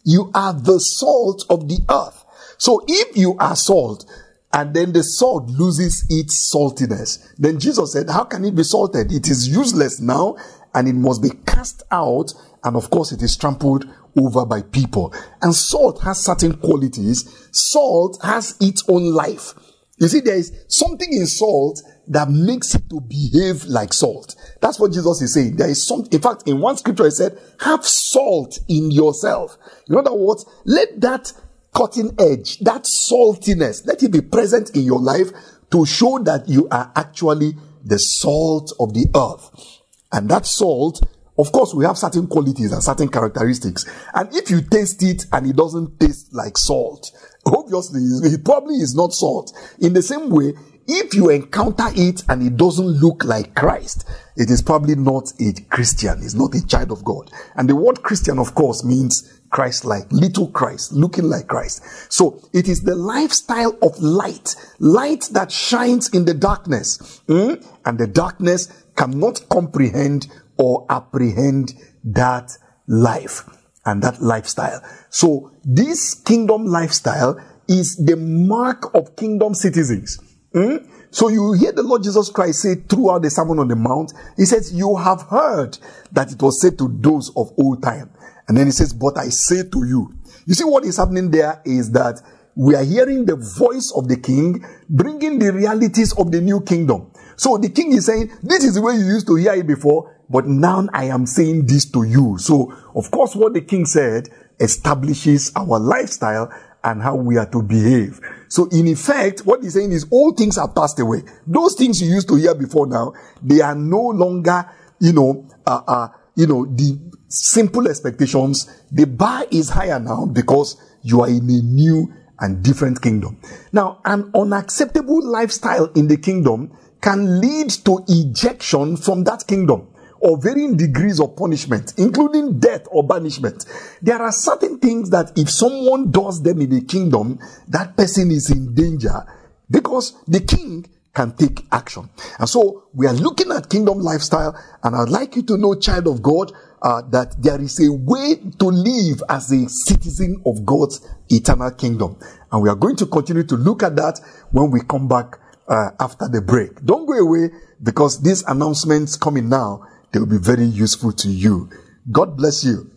You 0.06 0.32
are 0.36 0.54
the 0.54 0.78
salt 0.78 1.46
of 1.50 1.68
the 1.68 1.80
earth. 1.90 2.24
So 2.58 2.84
if 2.88 3.18
you 3.18 3.36
are 3.40 3.56
salt, 3.56 4.06
and 4.54 4.74
then 4.74 4.94
the 4.94 5.04
salt 5.04 5.50
loses 5.50 6.06
its 6.10 6.54
saltiness. 6.54 7.34
Then 7.38 7.60
Jesus 7.60 7.92
said, 7.92 8.10
How 8.10 8.24
can 8.24 8.46
it 8.46 8.56
be 8.56 8.64
salted? 8.64 9.12
It 9.12 9.28
is 9.28 9.48
useless 9.48 10.00
now 10.00 10.38
and 10.76 10.88
it 10.88 10.94
must 10.94 11.24
be 11.24 11.32
cast 11.48 11.84
out. 11.92 12.34
And 12.64 12.78
of 12.78 12.90
course, 12.92 13.12
it 13.12 13.22
is 13.24 13.36
trampled 13.36 13.86
over 14.16 14.46
by 14.46 14.62
people. 14.62 15.14
And 15.42 15.56
salt 15.56 16.02
has 16.04 16.24
certain 16.24 16.58
qualities. 16.58 17.50
Salt 17.52 18.20
has 18.24 18.56
its 18.62 18.84
own 18.88 19.12
life. 19.12 19.56
You 19.98 20.08
see, 20.08 20.22
there 20.22 20.38
is 20.38 20.52
something 20.70 21.12
in 21.12 21.26
salt 21.28 21.82
that 22.08 22.30
makes 22.30 22.76
it 22.76 22.90
to 22.90 23.00
behave 23.02 23.64
like 23.66 23.94
salt. 23.94 24.36
That's 24.60 24.80
what 24.80 24.92
Jesus 24.92 25.22
is 25.22 25.34
saying. 25.34 25.56
There 25.56 25.70
is 25.70 25.86
some, 25.86 26.06
in 26.12 26.22
fact, 26.22 26.44
in 26.48 26.60
one 26.60 26.78
scripture, 26.78 27.06
he 27.06 27.12
said, 27.12 27.40
have 27.62 27.86
salt 27.86 28.60
in 28.68 28.92
yourself. 28.92 29.58
In 29.88 29.96
other 29.96 30.14
words, 30.14 30.46
let 30.66 31.00
that 31.02 31.32
cutting 31.74 32.16
edge, 32.20 32.60
that 32.60 32.86
saltiness, 33.10 33.86
let 33.86 34.04
it 34.04 34.12
be 34.12 34.22
present 34.22 34.76
in 34.76 34.84
your 34.84 35.00
life 35.00 35.30
to 35.72 35.86
show 35.86 36.20
that 36.20 36.48
you 36.48 36.68
are 36.70 36.92
actually 36.96 37.54
the 37.84 37.98
salt 37.98 38.72
of 38.80 38.94
the 38.94 39.08
earth. 39.16 39.82
And 40.12 40.30
that 40.30 40.46
salt, 40.46 41.02
of 41.38 41.52
course, 41.52 41.74
we 41.74 41.86
have 41.86 41.98
certain 41.98 42.28
qualities 42.28 42.72
and 42.72 42.84
certain 42.84 43.10
characteristics. 43.10 43.86
And 44.14 44.34
if 44.36 44.50
you 44.50 44.62
taste 44.62 45.02
it 45.04 45.26
and 45.32 45.48
it 45.48 45.56
doesn't 45.56 46.00
taste 46.00 46.34
like 46.34 46.58
salt, 46.58 47.12
obviously 47.46 48.02
it 48.02 48.46
probably 48.46 48.76
is 48.76 48.96
not 48.96 49.14
salt. 49.14 49.52
In 49.80 49.94
the 49.94 50.02
same 50.02 50.30
way, 50.30 50.54
if 50.88 51.14
you 51.14 51.30
encounter 51.30 51.88
it 51.96 52.24
and 52.30 52.44
it 52.44 52.58
doesn't 52.58 52.86
look 52.86 53.24
like 53.24 53.56
Christ, 53.56 54.08
it 54.36 54.50
is 54.50 54.62
probably 54.62 54.96
not 54.96 55.32
a 55.40 55.54
Christian. 55.70 56.22
It's 56.22 56.34
not 56.34 56.54
a 56.56 56.66
child 56.68 56.92
of 56.92 57.04
God. 57.04 57.32
And 57.56 57.70
the 57.70 57.76
word 57.76 58.04
Christian, 58.04 58.38
of 58.38 58.54
course, 58.54 58.84
means 58.84 59.33
Christ 59.54 59.86
like, 59.86 60.12
little 60.12 60.48
Christ, 60.48 60.92
looking 60.92 61.26
like 61.26 61.48
Christ. 61.48 61.84
So 62.12 62.42
it 62.54 62.68
is 62.68 62.82
the 62.82 62.96
lifestyle 62.96 63.78
of 63.84 63.98
light, 64.00 64.56
light 64.80 65.30
that 65.32 65.52
shines 65.52 66.10
in 66.10 66.26
the 66.26 66.34
darkness. 66.34 67.22
Mm? 67.28 67.64
And 67.86 68.00
the 68.00 68.08
darkness 68.08 68.68
cannot 68.98 69.48
comprehend 69.50 70.28
or 70.58 70.88
apprehend 70.90 71.74
that 72.04 72.52
life 72.88 73.44
and 73.86 74.02
that 74.02 74.22
lifestyle. 74.22 74.82
So 75.12 75.52
this 75.64 76.16
kingdom 76.16 76.66
lifestyle 76.66 77.40
is 77.68 77.96
the 77.96 78.18
mark 78.18 78.94
of 78.96 79.16
kingdom 79.16 79.54
citizens. 79.54 80.20
Mm? 80.56 80.90
So 81.12 81.30
you 81.30 81.54
hear 81.54 81.72
the 81.72 81.84
Lord 81.84 82.02
Jesus 82.02 82.30
Christ 82.30 82.64
say 82.64 82.74
throughout 82.74 83.22
the 83.22 83.30
Sermon 83.30 83.60
on 83.60 83.68
the 83.68 83.76
Mount, 83.76 84.14
He 84.36 84.46
says, 84.46 84.74
You 84.74 84.96
have 84.96 85.22
heard 85.22 85.78
that 86.12 86.32
it 86.32 86.42
was 86.42 86.60
said 86.60 86.80
to 86.80 86.90
those 87.02 87.30
of 87.36 87.52
old 87.60 87.84
time. 87.84 88.10
And 88.48 88.58
then 88.58 88.68
He 88.68 88.72
says, 88.72 88.94
But 88.94 89.18
I 89.18 89.30
say 89.30 89.64
to 89.64 89.86
you. 89.86 90.14
You 90.46 90.54
see 90.54 90.64
what 90.64 90.84
is 90.86 90.98
happening 90.98 91.32
there 91.32 91.62
is 91.66 91.92
that 91.92 92.22
we 92.56 92.76
are 92.76 92.84
hearing 92.84 93.26
the 93.26 93.36
voice 93.36 93.92
of 93.96 94.08
the 94.08 94.18
king 94.18 94.64
bringing 94.90 95.40
the 95.40 95.52
realities 95.52 96.14
of 96.14 96.32
the 96.32 96.42
new 96.42 96.62
kingdom. 96.62 97.12
So 97.36 97.58
the 97.58 97.70
king 97.70 97.94
is 97.94 98.06
saying, 98.06 98.32
this 98.44 98.64
is 98.64 98.76
the 98.76 98.82
way 98.82 98.94
you 98.94 99.06
used 99.06 99.28
to 99.28 99.36
hear 99.36 99.54
it 99.54 99.66
before, 99.66 100.16
but 100.30 100.46
now 100.46 100.88
I 100.94 101.06
am 101.06 101.26
saying 101.26 101.66
this 101.66 101.90
to 101.92 102.04
you. 102.04 102.38
So, 102.38 102.72
of 102.96 103.10
course, 103.10 103.36
what 103.36 103.54
the 103.54 103.62
king 103.62 103.86
said 103.86 104.30
establishes 104.60 105.52
our 105.56 105.80
lifestyle 105.80 106.54
and 106.84 107.02
how 107.02 107.16
we 107.16 107.38
are 107.38 107.50
to 107.50 107.64
behave. 107.64 108.20
So 108.50 108.68
in 108.70 108.88
effect, 108.88 109.42
what 109.42 109.64
he's 109.64 109.74
saying 109.74 109.92
is 109.92 110.06
all 110.12 110.34
things 110.34 110.58
are 110.58 110.68
passed 110.68 111.00
away. 111.00 111.24
Those 111.48 111.76
things 111.76 112.02
you 112.02 112.14
used 112.14 112.28
to 112.28 112.36
hear 112.36 112.54
before 112.54 112.88
now, 112.88 113.14
they 113.42 113.62
are 113.62 113.76
no 113.76 114.02
longer, 114.02 114.70
you 115.00 115.14
know, 115.14 115.48
uh, 115.66 115.82
uh, 115.88 116.08
you 116.36 116.46
know, 116.46 116.66
the 116.66 117.00
simple 117.34 117.88
expectations, 117.88 118.84
the 118.92 119.06
bar 119.06 119.46
is 119.52 119.70
higher 119.70 120.00
now 120.00 120.26
because 120.26 120.78
you 121.02 121.22
are 121.22 121.30
in 121.30 121.50
a 121.50 121.62
new 121.62 122.14
and 122.40 122.64
different 122.64 123.02
kingdom. 123.02 123.40
Now, 123.72 124.02
an 124.06 124.32
unacceptable 124.36 125.26
lifestyle 125.26 125.86
in 125.94 126.08
the 126.08 126.18
kingdom 126.18 126.72
can 127.02 127.42
lead 127.42 127.70
to 127.86 128.04
ejection 128.08 128.98
from 128.98 129.24
that 129.26 129.46
kingdom 129.48 129.88
or 130.20 130.38
varying 130.38 130.78
degrees 130.78 131.20
of 131.20 131.36
punishment, 131.36 131.94
including 131.98 132.60
death 132.60 132.88
or 132.92 133.06
banishment. 133.06 133.66
There 134.02 134.22
are 134.22 134.32
certain 134.32 134.80
things 134.80 135.10
that 135.10 135.38
if 135.38 135.50
someone 135.50 136.12
does 136.12 136.42
them 136.42 136.62
in 136.62 136.70
the 136.70 136.82
kingdom, 136.82 137.40
that 137.68 137.98
person 137.98 138.32
is 138.32 138.50
in 138.50 138.74
danger 138.74 139.26
because 139.70 140.14
the 140.28 140.40
king 140.40 140.86
can 141.14 141.36
take 141.36 141.66
action. 141.72 142.10
And 142.40 142.50
so 142.50 142.86
we 142.94 143.06
are 143.06 143.14
looking 143.14 143.52
at 143.52 143.70
kingdom 143.70 144.00
lifestyle, 144.00 144.58
and 144.82 144.96
I'd 144.96 145.10
like 145.10 145.36
you 145.36 145.44
to 145.44 145.58
know, 145.58 145.76
child 145.76 146.08
of 146.08 146.22
God, 146.22 146.52
uh, 146.84 147.02
that 147.10 147.36
there 147.42 147.62
is 147.62 147.80
a 147.80 147.92
way 147.92 148.36
to 148.60 148.66
live 148.66 149.24
as 149.30 149.52
a 149.52 149.68
citizen 149.70 150.42
of 150.46 150.66
God's 150.66 151.08
eternal 151.30 151.72
kingdom. 151.72 152.18
And 152.52 152.62
we 152.62 152.70
are 152.70 152.76
going 152.76 152.98
to 152.98 153.06
continue 153.06 153.44
to 153.44 153.56
look 153.56 153.84
at 153.84 153.96
that 153.96 154.20
when 154.52 154.70
we 154.70 154.82
come 154.82 155.08
back 155.08 155.40
uh, 155.68 155.92
after 156.00 156.28
the 156.28 156.42
break. 156.42 156.84
Don't 156.86 157.06
go 157.06 157.14
away 157.14 157.50
because 157.82 158.22
these 158.22 158.44
announcements 158.44 159.16
coming 159.16 159.50
now 159.50 159.88
they 160.14 160.20
will 160.20 160.28
be 160.28 160.38
very 160.38 160.66
useful 160.66 161.12
to 161.12 161.28
you. 161.28 161.70
God 162.12 162.38
bless 162.38 162.64
you. 162.64 162.92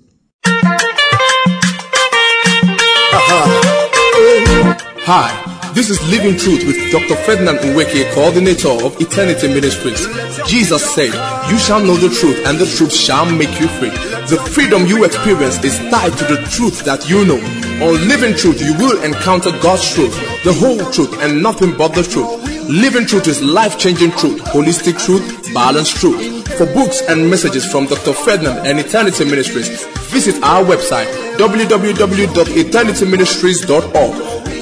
Hi, 5.09 5.56
this 5.77 5.91
is 5.91 6.01
Living 6.09 6.39
Truth 6.39 6.65
with 6.65 6.91
Dr. 6.91 7.15
Ferdinand 7.17 7.59
Nweke, 7.59 8.11
coordinator 8.15 8.71
of 8.83 8.99
Eternity 8.99 9.47
Ministries. 9.47 10.09
Jesus 10.49 10.83
said, 10.95 11.13
You 11.51 11.59
shall 11.59 11.85
know 11.85 11.97
the 11.97 12.09
truth, 12.09 12.47
and 12.47 12.59
the 12.59 12.65
truth 12.65 12.95
shall 12.95 13.27
make 13.27 13.61
you 13.61 13.69
free. 13.69 13.91
The 14.33 14.41
freedom 14.53 14.87
you 14.87 15.05
experience 15.05 15.63
is 15.63 15.79
tied 15.91 16.17
to 16.17 16.25
the 16.25 16.41
truth 16.49 16.83
that 16.87 17.11
you 17.11 17.27
know. 17.27 17.37
On 17.85 18.09
Living 18.09 18.35
Truth, 18.35 18.63
you 18.63 18.73
will 18.79 19.05
encounter 19.05 19.51
God's 19.61 19.93
truth, 19.93 20.17
the 20.45 20.55
whole 20.55 20.81
truth, 20.93 21.13
and 21.21 21.43
nothing 21.43 21.77
but 21.77 21.89
the 21.89 22.03
truth. 22.03 22.33
Living 22.71 23.07
Truth 23.07 23.29
is 23.29 23.43
life 23.43 23.79
changing 23.79 24.13
truth, 24.13 24.41
holistic 24.45 24.99
truth, 25.05 25.53
balanced 25.53 25.97
truth. 25.97 26.36
For 26.57 26.65
books 26.73 27.03
and 27.03 27.29
messages 27.29 27.67
from 27.71 27.85
Dr. 27.87 28.15
Ferdinand 28.15 28.67
and 28.67 28.79
Eternity 28.81 29.27
Ministries, 29.27 29.85
visit 30.09 30.43
our 30.43 30.65
website 30.65 31.07
www.eternityministries.org 31.37 34.15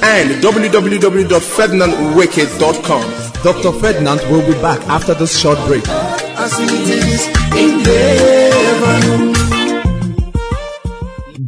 and 0.03 0.43
www.ferdinandnweke.com. 0.43 3.01
Dr. 3.43 3.71
Ferdinand 3.79 4.19
will 4.29 4.45
be 4.45 4.53
back 4.61 4.81
after 4.89 5.13
this 5.13 5.39
short 5.39 5.57
break. 5.67 5.85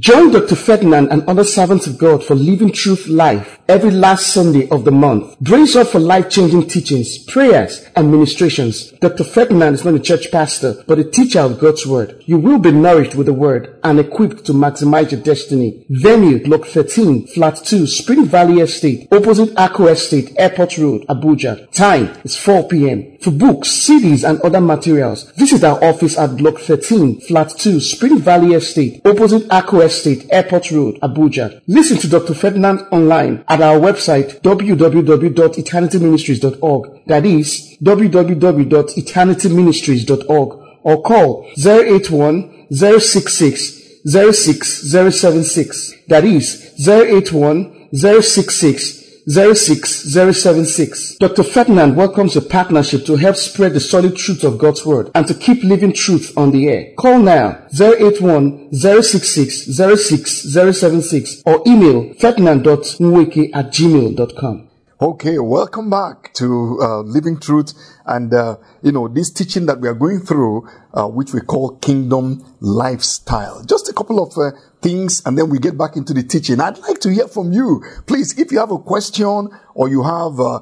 Join 0.07 0.31
Dr. 0.31 0.55
Ferdinand 0.55 1.09
and 1.11 1.27
other 1.27 1.43
servants 1.43 1.85
of 1.85 1.97
God 1.97 2.23
for 2.23 2.33
Living 2.33 2.71
Truth 2.71 3.07
Live 3.07 3.59
every 3.67 3.91
last 3.91 4.27
Sunday 4.27 4.69
of 4.69 4.85
the 4.85 4.91
month. 4.91 5.37
Brace 5.41 5.75
up 5.75 5.87
for 5.87 5.99
life-changing 5.99 6.69
teachings, 6.69 7.17
prayers, 7.17 7.85
and 7.93 8.09
ministrations. 8.09 8.93
Dr. 9.01 9.25
Ferdinand 9.25 9.73
is 9.73 9.83
not 9.83 9.95
a 9.95 9.99
church 9.99 10.31
pastor, 10.31 10.81
but 10.87 10.97
a 10.97 11.03
teacher 11.03 11.41
of 11.41 11.59
God's 11.59 11.85
Word. 11.85 12.23
You 12.25 12.37
will 12.37 12.57
be 12.57 12.71
nourished 12.71 13.15
with 13.15 13.25
the 13.25 13.33
Word 13.33 13.77
and 13.83 13.99
equipped 13.99 14.45
to 14.45 14.53
maximize 14.53 15.11
your 15.11 15.19
destiny. 15.19 15.85
Venue, 15.89 16.41
Block 16.41 16.67
13, 16.67 17.27
Flat 17.27 17.57
2, 17.57 17.85
Spring 17.85 18.23
Valley 18.23 18.61
Estate, 18.61 19.09
opposite 19.11 19.49
Akko 19.55 19.91
Estate, 19.91 20.33
Airport 20.37 20.77
Road, 20.77 21.05
Abuja. 21.07 21.69
Time 21.73 22.15
is 22.23 22.37
4 22.37 22.69
p.m. 22.69 23.17
For 23.19 23.31
books, 23.31 23.67
CDs, 23.67 24.23
and 24.23 24.39
other 24.39 24.61
materials, 24.61 25.29
visit 25.31 25.65
our 25.65 25.83
office 25.83 26.17
at 26.17 26.37
Block 26.37 26.59
13, 26.59 27.19
Flat 27.19 27.49
2, 27.49 27.81
Spring 27.81 28.19
Valley 28.19 28.53
Estate, 28.53 29.01
opposite 29.03 29.43
Akko 29.49 29.83
Estate, 29.83 29.96
Airport 30.31 30.71
Road, 30.71 30.99
Abuja. 31.01 31.61
Listen 31.67 31.97
to 31.97 32.07
Dr. 32.07 32.33
Ferdinand 32.33 32.85
online 32.91 33.43
at 33.47 33.61
our 33.61 33.79
website 33.79 34.41
www.eternityministries.org. 34.41 37.05
That 37.07 37.25
is 37.25 37.77
www.eternityministries.org 37.81 40.59
or 40.83 41.01
call 41.01 41.47
081 41.57 42.67
066 42.71 43.73
06076. 44.05 45.93
That 46.07 46.23
is 46.25 46.73
081 46.87 47.89
066 47.93 49.06
06076. 49.27 51.17
Dr. 51.19 51.43
Ferdinand 51.43 51.95
welcomes 51.95 52.37
a 52.37 52.41
partnership 52.41 53.05
to 53.05 53.17
help 53.17 53.35
spread 53.35 53.73
the 53.73 53.79
solid 53.79 54.15
truth 54.15 54.43
of 54.43 54.57
God's 54.57 54.85
Word 54.85 55.11
and 55.13 55.27
to 55.27 55.33
keep 55.33 55.63
living 55.63 55.91
truth 55.91 56.31
on 56.37 56.51
the 56.51 56.69
air. 56.69 56.93
Call 56.97 57.19
now 57.19 57.59
081 57.77 58.69
066 58.73 59.65
06076 59.65 61.43
or 61.45 61.61
email 61.67 62.13
ferdinand.nweke 62.13 63.51
at 63.53 63.73
gmail.com. 63.73 64.66
Okay, 64.99 65.37
welcome 65.37 65.91
back 65.91 66.33
to 66.33 66.79
uh, 66.81 67.01
Living 67.01 67.39
Truth 67.39 67.73
and, 68.07 68.33
uh, 68.33 68.57
you 68.81 68.91
know, 68.91 69.07
this 69.07 69.31
teaching 69.31 69.67
that 69.67 69.79
we 69.79 69.87
are 69.87 69.93
going 69.93 70.21
through, 70.21 70.67
uh, 70.91 71.05
which 71.05 71.35
we 71.35 71.41
call 71.41 71.77
Kingdom 71.77 72.43
Lifestyle. 72.61 73.63
Just 73.63 73.87
a 73.89 73.93
couple 73.93 74.19
of 74.19 74.35
uh, 74.39 74.57
things 74.81 75.21
and 75.23 75.37
then 75.37 75.49
we 75.51 75.59
get 75.59 75.77
back 75.77 75.97
into 75.97 76.15
the 76.15 76.23
teaching. 76.23 76.59
I'd 76.59 76.79
like 76.79 76.99
to 77.01 77.13
hear 77.13 77.27
from 77.27 77.53
you. 77.53 77.83
Please, 78.07 78.39
if 78.39 78.51
you 78.51 78.57
have 78.57 78.71
a 78.71 78.79
question 78.79 79.49
or 79.75 79.87
you 79.87 80.01
have 80.01 80.39
uh, 80.39 80.61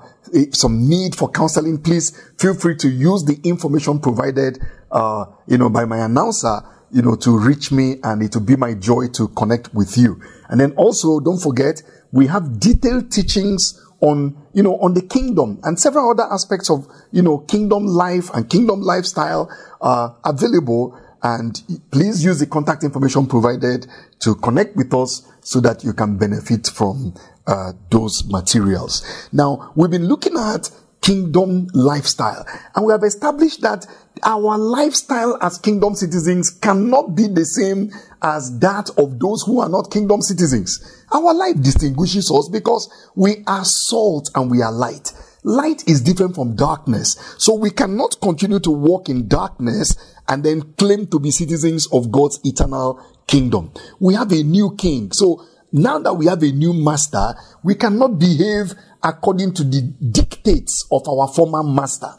some 0.51 0.89
need 0.89 1.15
for 1.15 1.31
counseling, 1.31 1.81
please 1.81 2.11
feel 2.37 2.55
free 2.55 2.75
to 2.75 2.89
use 2.89 3.23
the 3.23 3.39
information 3.45 4.01
provided, 4.01 4.59
uh, 4.91 5.27
you 5.47 5.57
know, 5.57 5.69
by 5.69 5.85
my 5.85 5.99
announcer 5.99 6.59
you 6.91 7.01
know, 7.01 7.15
to 7.15 7.37
reach 7.37 7.71
me 7.71 7.95
and 8.03 8.21
it 8.21 8.33
will 8.35 8.43
be 8.43 8.55
my 8.55 8.73
joy 8.73 9.07
to 9.07 9.27
connect 9.29 9.73
with 9.73 9.97
you. 9.97 10.21
And 10.49 10.59
then 10.59 10.71
also 10.73 11.19
don't 11.19 11.39
forget, 11.39 11.81
we 12.11 12.27
have 12.27 12.59
detailed 12.59 13.11
teachings 13.11 13.84
on, 14.01 14.35
you 14.53 14.63
know, 14.63 14.77
on 14.79 14.93
the 14.93 15.01
kingdom 15.01 15.59
and 15.63 15.79
several 15.79 16.11
other 16.11 16.27
aspects 16.31 16.69
of, 16.69 16.87
you 17.11 17.21
know, 17.21 17.39
kingdom 17.39 17.85
life 17.85 18.29
and 18.33 18.49
kingdom 18.49 18.81
lifestyle 18.81 19.49
are 19.81 20.15
available. 20.23 20.99
And 21.23 21.59
please 21.91 22.23
use 22.23 22.39
the 22.39 22.45
contact 22.45 22.83
information 22.83 23.25
provided 23.25 23.87
to 24.19 24.35
connect 24.35 24.75
with 24.75 24.93
us 24.93 25.27
so 25.41 25.59
that 25.61 25.83
you 25.83 25.93
can 25.93 26.17
benefit 26.17 26.67
from 26.67 27.15
uh, 27.47 27.73
those 27.89 28.25
materials. 28.27 29.27
Now, 29.31 29.71
we've 29.75 29.89
been 29.89 30.07
looking 30.07 30.37
at 30.37 30.69
kingdom 31.05 31.67
lifestyle 31.75 32.43
and 32.73 32.83
we 32.83 32.91
have 32.91 33.03
established 33.03 33.61
that 33.61 33.85
our 34.23 34.57
lifestyle 34.57 35.37
as 35.39 35.59
kingdom 35.59 35.93
citizens 35.93 36.49
cannot 36.49 37.15
be 37.15 37.27
the 37.27 37.45
same 37.45 37.91
as 38.23 38.57
that 38.59 38.89
of 38.97 39.19
those 39.19 39.43
who 39.43 39.59
are 39.59 39.69
not 39.69 39.91
kingdom 39.91 40.19
citizens. 40.21 41.03
Our 41.13 41.33
life 41.33 41.61
distinguishes 41.61 42.31
us 42.31 42.49
because 42.49 42.89
we 43.15 43.43
are 43.45 43.63
salt 43.63 44.31
and 44.33 44.49
we 44.49 44.63
are 44.63 44.71
light. 44.71 45.13
Light 45.43 45.87
is 45.87 46.01
different 46.01 46.33
from 46.33 46.55
darkness. 46.55 47.35
So 47.37 47.53
we 47.53 47.69
cannot 47.69 48.17
continue 48.19 48.59
to 48.61 48.71
walk 48.71 49.09
in 49.09 49.27
darkness 49.27 49.95
and 50.27 50.43
then 50.43 50.73
claim 50.73 51.05
to 51.07 51.19
be 51.19 51.29
citizens 51.29 51.87
of 51.91 52.11
God's 52.11 52.39
eternal 52.43 52.99
kingdom. 53.27 53.71
We 53.99 54.15
have 54.15 54.31
a 54.31 54.41
new 54.41 54.75
king. 54.75 55.11
So 55.11 55.45
now 55.71 55.99
that 55.99 56.13
we 56.13 56.25
have 56.25 56.41
a 56.41 56.51
new 56.51 56.73
master, 56.73 57.35
we 57.63 57.75
cannot 57.75 58.17
behave 58.17 58.73
according 59.05 59.53
to 59.53 59.63
the 59.63 59.81
dictates 60.11 60.85
of 60.91 61.07
our 61.07 61.27
former 61.27 61.63
master. 61.63 62.09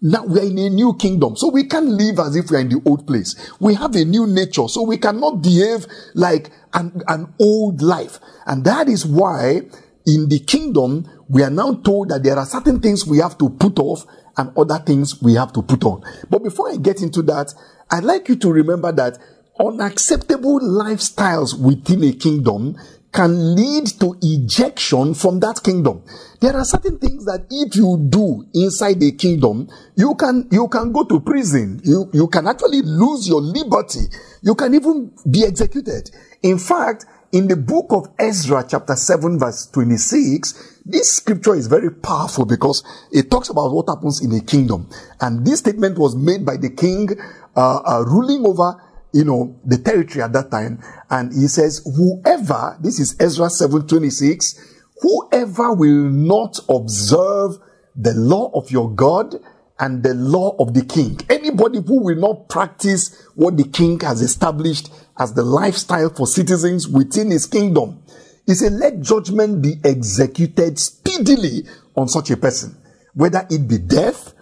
Now 0.00 0.24
we 0.24 0.40
are 0.40 0.44
in 0.44 0.58
a 0.58 0.70
new 0.70 0.96
kingdom. 0.96 1.36
So 1.36 1.50
we 1.50 1.64
can't 1.64 1.86
live 1.86 2.18
as 2.18 2.34
if 2.34 2.50
we 2.50 2.56
are 2.56 2.60
in 2.60 2.70
the 2.70 2.82
old 2.86 3.06
place. 3.06 3.36
We 3.60 3.74
have 3.74 3.94
a 3.94 4.04
new 4.04 4.26
nature. 4.26 4.66
So 4.66 4.82
we 4.82 4.96
cannot 4.96 5.42
behave 5.42 5.86
like 6.14 6.50
an, 6.72 7.02
an 7.06 7.34
old 7.38 7.82
life. 7.82 8.18
And 8.46 8.64
that 8.64 8.88
is 8.88 9.04
why 9.04 9.60
in 10.06 10.30
the 10.30 10.38
kingdom, 10.40 11.06
we 11.28 11.42
are 11.42 11.50
now 11.50 11.74
told 11.74 12.08
that 12.08 12.22
there 12.22 12.38
are 12.38 12.46
certain 12.46 12.80
things 12.80 13.06
we 13.06 13.18
have 13.18 13.36
to 13.36 13.50
put 13.50 13.78
off 13.78 14.06
and 14.38 14.56
other 14.56 14.78
things 14.78 15.20
we 15.20 15.34
have 15.34 15.52
to 15.52 15.62
put 15.62 15.84
on. 15.84 16.02
But 16.30 16.42
before 16.42 16.70
I 16.70 16.76
get 16.76 17.02
into 17.02 17.20
that, 17.22 17.52
I'd 17.90 18.04
like 18.04 18.30
you 18.30 18.36
to 18.36 18.50
remember 18.50 18.92
that 18.92 19.18
unacceptable 19.60 20.60
lifestyles 20.60 21.58
within 21.60 22.02
a 22.04 22.12
kingdom 22.12 22.78
can 23.12 23.56
lead 23.56 23.86
to 24.00 24.16
ejection 24.22 25.14
from 25.14 25.40
that 25.40 25.60
kingdom. 25.64 26.02
There 26.40 26.56
are 26.56 26.64
certain 26.64 26.98
things 26.98 27.24
that 27.24 27.46
if 27.50 27.74
you 27.74 27.98
do 28.08 28.46
inside 28.54 29.00
the 29.00 29.12
kingdom, 29.12 29.68
you 29.96 30.14
can, 30.14 30.48
you 30.50 30.68
can 30.68 30.92
go 30.92 31.04
to 31.04 31.20
prison. 31.20 31.80
You, 31.84 32.08
you 32.12 32.28
can 32.28 32.46
actually 32.46 32.82
lose 32.82 33.28
your 33.28 33.40
liberty. 33.40 34.06
You 34.42 34.54
can 34.54 34.74
even 34.74 35.12
be 35.28 35.44
executed. 35.44 36.10
In 36.42 36.58
fact, 36.58 37.04
in 37.32 37.46
the 37.46 37.56
book 37.56 37.86
of 37.90 38.08
Ezra, 38.18 38.64
chapter 38.68 38.96
7, 38.96 39.38
verse 39.38 39.66
26, 39.66 40.82
this 40.84 41.12
scripture 41.12 41.54
is 41.54 41.66
very 41.66 41.90
powerful 41.90 42.44
because 42.44 42.82
it 43.12 43.30
talks 43.30 43.48
about 43.48 43.70
what 43.72 43.88
happens 43.88 44.24
in 44.24 44.32
a 44.32 44.40
kingdom. 44.40 44.88
And 45.20 45.46
this 45.46 45.60
statement 45.60 45.98
was 45.98 46.16
made 46.16 46.44
by 46.44 46.56
the 46.56 46.70
king, 46.70 47.10
uh, 47.54 47.76
uh, 47.78 48.04
ruling 48.06 48.44
over 48.46 48.80
you 49.12 49.24
know, 49.24 49.58
the 49.64 49.78
territory 49.78 50.22
at 50.22 50.32
that 50.32 50.50
time. 50.50 50.82
And 51.08 51.32
he 51.32 51.48
says, 51.48 51.82
whoever, 51.84 52.76
this 52.80 53.00
is 53.00 53.16
Ezra 53.20 53.46
7:26, 53.46 54.58
whoever 55.00 55.74
will 55.74 56.10
not 56.10 56.58
observe 56.68 57.58
the 57.96 58.14
law 58.14 58.50
of 58.54 58.70
your 58.70 58.94
God 58.94 59.34
and 59.78 60.02
the 60.02 60.14
law 60.14 60.54
of 60.58 60.74
the 60.74 60.84
king. 60.84 61.18
Anybody 61.28 61.80
who 61.80 62.04
will 62.04 62.16
not 62.16 62.48
practice 62.48 63.26
what 63.34 63.56
the 63.56 63.64
king 63.64 63.98
has 64.00 64.20
established 64.20 64.90
as 65.18 65.32
the 65.32 65.42
lifestyle 65.42 66.10
for 66.10 66.26
citizens 66.26 66.86
within 66.86 67.30
his 67.30 67.46
kingdom, 67.46 68.02
he 68.46 68.54
said, 68.54 68.72
let 68.72 69.00
judgment 69.00 69.62
be 69.62 69.76
executed 69.84 70.78
speedily 70.78 71.66
on 71.96 72.08
such 72.08 72.30
a 72.30 72.36
person, 72.36 72.76
whether 73.14 73.46
it 73.50 73.66
be 73.66 73.78
death 73.78 74.34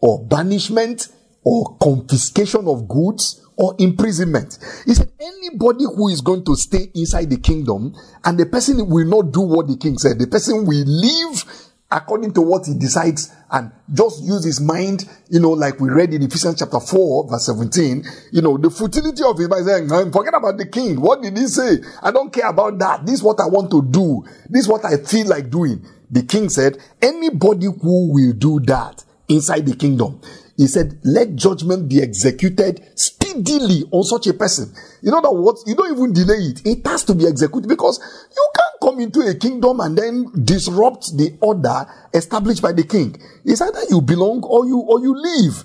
or 0.00 0.26
banishment 0.26 1.08
or 1.44 1.76
confiscation 1.78 2.66
of 2.66 2.88
goods 2.88 3.46
or 3.60 3.76
imprisonment. 3.78 4.58
He 4.86 4.94
said, 4.94 5.12
anybody 5.20 5.84
who 5.84 6.08
is 6.08 6.22
going 6.22 6.46
to 6.46 6.56
stay 6.56 6.90
inside 6.94 7.28
the 7.28 7.36
kingdom 7.36 7.94
and 8.24 8.38
the 8.38 8.46
person 8.46 8.88
will 8.88 9.06
not 9.06 9.32
do 9.32 9.42
what 9.42 9.68
the 9.68 9.76
king 9.76 9.98
said, 9.98 10.18
the 10.18 10.26
person 10.26 10.64
will 10.64 10.84
live 10.86 11.44
according 11.90 12.32
to 12.32 12.40
what 12.40 12.64
he 12.64 12.72
decides 12.72 13.30
and 13.50 13.70
just 13.92 14.22
use 14.22 14.44
his 14.44 14.60
mind, 14.62 15.04
you 15.28 15.40
know, 15.40 15.50
like 15.50 15.78
we 15.78 15.90
read 15.90 16.14
in 16.14 16.22
Ephesians 16.22 16.58
chapter 16.58 16.80
4, 16.80 17.28
verse 17.28 17.46
17, 17.46 18.02
you 18.32 18.40
know, 18.40 18.56
the 18.56 18.70
futility 18.70 19.22
of 19.24 19.36
his 19.36 19.48
mind 19.50 19.66
saying, 19.66 20.10
forget 20.10 20.34
about 20.34 20.56
the 20.56 20.66
king. 20.66 20.98
What 20.98 21.20
did 21.20 21.36
he 21.36 21.46
say? 21.46 21.78
I 22.02 22.12
don't 22.12 22.32
care 22.32 22.48
about 22.48 22.78
that. 22.78 23.04
This 23.04 23.16
is 23.16 23.22
what 23.22 23.40
I 23.40 23.46
want 23.46 23.70
to 23.72 23.82
do. 23.82 24.24
This 24.48 24.62
is 24.62 24.68
what 24.68 24.86
I 24.86 24.96
feel 24.96 25.26
like 25.28 25.50
doing. 25.50 25.84
The 26.10 26.22
king 26.22 26.48
said, 26.48 26.78
anybody 27.02 27.66
who 27.66 28.12
will 28.12 28.32
do 28.32 28.60
that 28.60 29.04
inside 29.28 29.66
the 29.66 29.76
kingdom, 29.76 30.22
he 30.60 30.66
said, 30.66 31.00
let 31.04 31.36
judgment 31.36 31.88
be 31.88 32.02
executed 32.02 32.86
speedily 32.94 33.84
on 33.92 34.04
such 34.04 34.26
a 34.26 34.34
person. 34.34 34.70
Know 35.02 35.22
that 35.22 35.32
what? 35.32 35.56
You 35.66 35.74
don't 35.74 35.90
even 35.90 36.12
delay 36.12 36.52
it. 36.52 36.60
It 36.66 36.86
has 36.86 37.02
to 37.04 37.14
be 37.14 37.26
executed 37.26 37.66
because 37.66 37.98
you 38.30 38.48
can't 38.54 38.74
come 38.82 39.00
into 39.00 39.20
a 39.20 39.34
kingdom 39.34 39.80
and 39.80 39.96
then 39.96 40.26
disrupt 40.44 41.16
the 41.16 41.34
order 41.40 41.86
established 42.12 42.60
by 42.60 42.72
the 42.72 42.84
king. 42.84 43.16
It's 43.42 43.62
either 43.62 43.80
you 43.88 44.02
belong 44.02 44.42
or 44.42 44.66
you, 44.66 44.80
or 44.80 45.00
you 45.00 45.14
leave. 45.16 45.64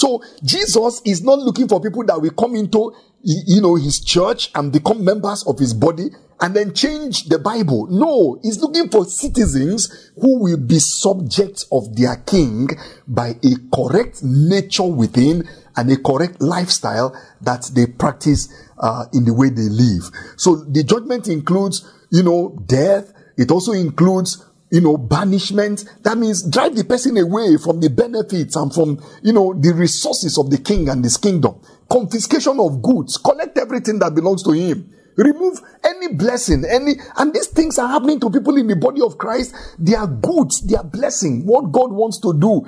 So 0.00 0.22
Jesus 0.42 1.02
is 1.04 1.22
not 1.22 1.38
looking 1.38 1.68
for 1.68 1.80
people 1.80 2.04
that 2.06 2.20
will 2.20 2.30
come 2.30 2.54
into, 2.54 2.94
you 3.22 3.60
know, 3.60 3.74
his 3.74 4.00
church 4.00 4.50
and 4.54 4.72
become 4.72 5.04
members 5.04 5.44
of 5.46 5.58
his 5.58 5.74
body 5.74 6.08
and 6.40 6.56
then 6.56 6.72
change 6.72 7.24
the 7.24 7.38
Bible. 7.38 7.86
No, 7.90 8.40
he's 8.42 8.60
looking 8.60 8.88
for 8.88 9.04
citizens 9.04 10.10
who 10.16 10.40
will 10.40 10.56
be 10.56 10.78
subjects 10.78 11.66
of 11.70 11.94
their 11.96 12.16
king 12.16 12.68
by 13.06 13.34
a 13.44 13.76
correct 13.76 14.22
nature 14.22 14.84
within 14.84 15.46
and 15.76 15.92
a 15.92 15.96
correct 15.98 16.40
lifestyle 16.40 17.14
that 17.42 17.70
they 17.74 17.86
practice 17.86 18.48
uh, 18.78 19.04
in 19.12 19.26
the 19.26 19.34
way 19.34 19.50
they 19.50 19.68
live. 19.68 20.10
So 20.36 20.56
the 20.56 20.82
judgment 20.82 21.28
includes, 21.28 21.86
you 22.10 22.22
know, 22.22 22.58
death. 22.66 23.12
It 23.36 23.50
also 23.50 23.72
includes 23.72 24.44
you 24.70 24.80
know, 24.80 24.96
banishment. 24.96 25.84
That 26.02 26.18
means 26.18 26.48
drive 26.48 26.76
the 26.76 26.84
person 26.84 27.16
away 27.16 27.56
from 27.56 27.80
the 27.80 27.90
benefits 27.90 28.56
and 28.56 28.72
from, 28.72 29.02
you 29.22 29.32
know, 29.32 29.52
the 29.54 29.72
resources 29.74 30.38
of 30.38 30.50
the 30.50 30.58
king 30.58 30.88
and 30.88 31.04
his 31.04 31.16
kingdom. 31.16 31.60
Confiscation 31.90 32.58
of 32.60 32.80
goods. 32.82 33.16
Collect 33.16 33.58
everything 33.58 33.98
that 33.98 34.14
belongs 34.14 34.42
to 34.44 34.52
him. 34.52 34.88
Remove 35.16 35.60
any 35.84 36.14
blessing, 36.14 36.64
any, 36.64 36.94
and 37.18 37.34
these 37.34 37.48
things 37.48 37.78
are 37.78 37.88
happening 37.88 38.20
to 38.20 38.30
people 38.30 38.56
in 38.56 38.68
the 38.68 38.76
body 38.76 39.02
of 39.02 39.18
Christ. 39.18 39.54
They 39.78 39.94
are 39.94 40.06
goods, 40.06 40.62
they 40.62 40.76
are 40.76 40.84
blessing. 40.84 41.44
What 41.44 41.72
God 41.72 41.92
wants 41.92 42.20
to 42.20 42.32
do 42.32 42.64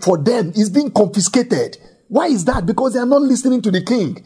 for 0.00 0.16
them 0.16 0.52
is 0.54 0.70
being 0.70 0.92
confiscated. 0.92 1.76
Why 2.08 2.26
is 2.26 2.44
that? 2.46 2.64
Because 2.64 2.94
they 2.94 3.00
are 3.00 3.06
not 3.06 3.22
listening 3.22 3.60
to 3.62 3.70
the 3.70 3.82
king. 3.82 4.24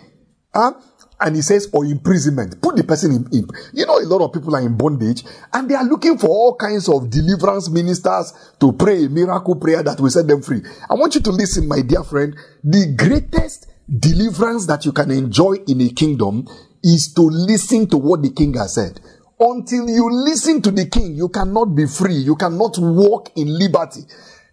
Huh? 0.55 0.75
And 1.21 1.37
he 1.37 1.43
says, 1.43 1.69
or 1.73 1.85
imprisonment. 1.85 2.61
Put 2.61 2.77
the 2.77 2.85
person 2.85 3.13
in, 3.13 3.27
in. 3.33 3.49
You 3.73 3.87
know, 3.87 3.99
a 3.99 4.07
lot 4.07 4.25
of 4.25 4.33
people 4.33 4.55
are 4.57 4.61
in 4.63 4.77
bondage 4.77 5.23
and 5.53 5.69
they 5.71 5.75
are 5.75 5.85
looking 5.85 6.19
for 6.19 6.29
all 6.29 6.57
kinds 6.57 6.89
of 6.89 7.09
deliverance 7.09 7.71
ministers 7.71 8.33
to 8.61 8.73
pray 8.73 9.05
a 9.05 9.09
miracle 9.09 9.57
prayer 9.57 9.83
that 9.83 10.01
will 10.01 10.11
set 10.11 10.27
them 10.27 10.43
free. 10.43 10.63
I 10.91 10.95
want 10.95 11.15
you 11.15 11.21
to 11.23 11.31
listen, 11.31 11.69
my 11.69 11.83
dear 11.83 12.03
friend. 12.03 12.37
The 12.63 12.95
greatest 12.97 13.67
deliverance 13.89 14.67
that 14.67 14.85
you 14.85 14.93
can 14.93 15.11
enjoy 15.11 15.55
in 15.69 15.81
a 15.83 15.89
kingdom 15.91 16.47
is 16.83 17.13
to 17.15 17.23
listen 17.23 17.87
to 17.89 17.97
what 17.97 18.23
the 18.23 18.31
king 18.31 18.55
has 18.55 18.75
said. 18.75 19.01
Until 19.39 19.89
you 19.89 20.09
listen 20.11 20.63
to 20.63 20.71
the 20.71 20.87
king, 20.87 21.15
you 21.15 21.29
cannot 21.29 21.75
be 21.75 21.87
free. 21.87 22.15
You 22.15 22.37
cannot 22.37 22.77
walk 22.79 23.31
in 23.37 23.59
liberty. 23.59 24.01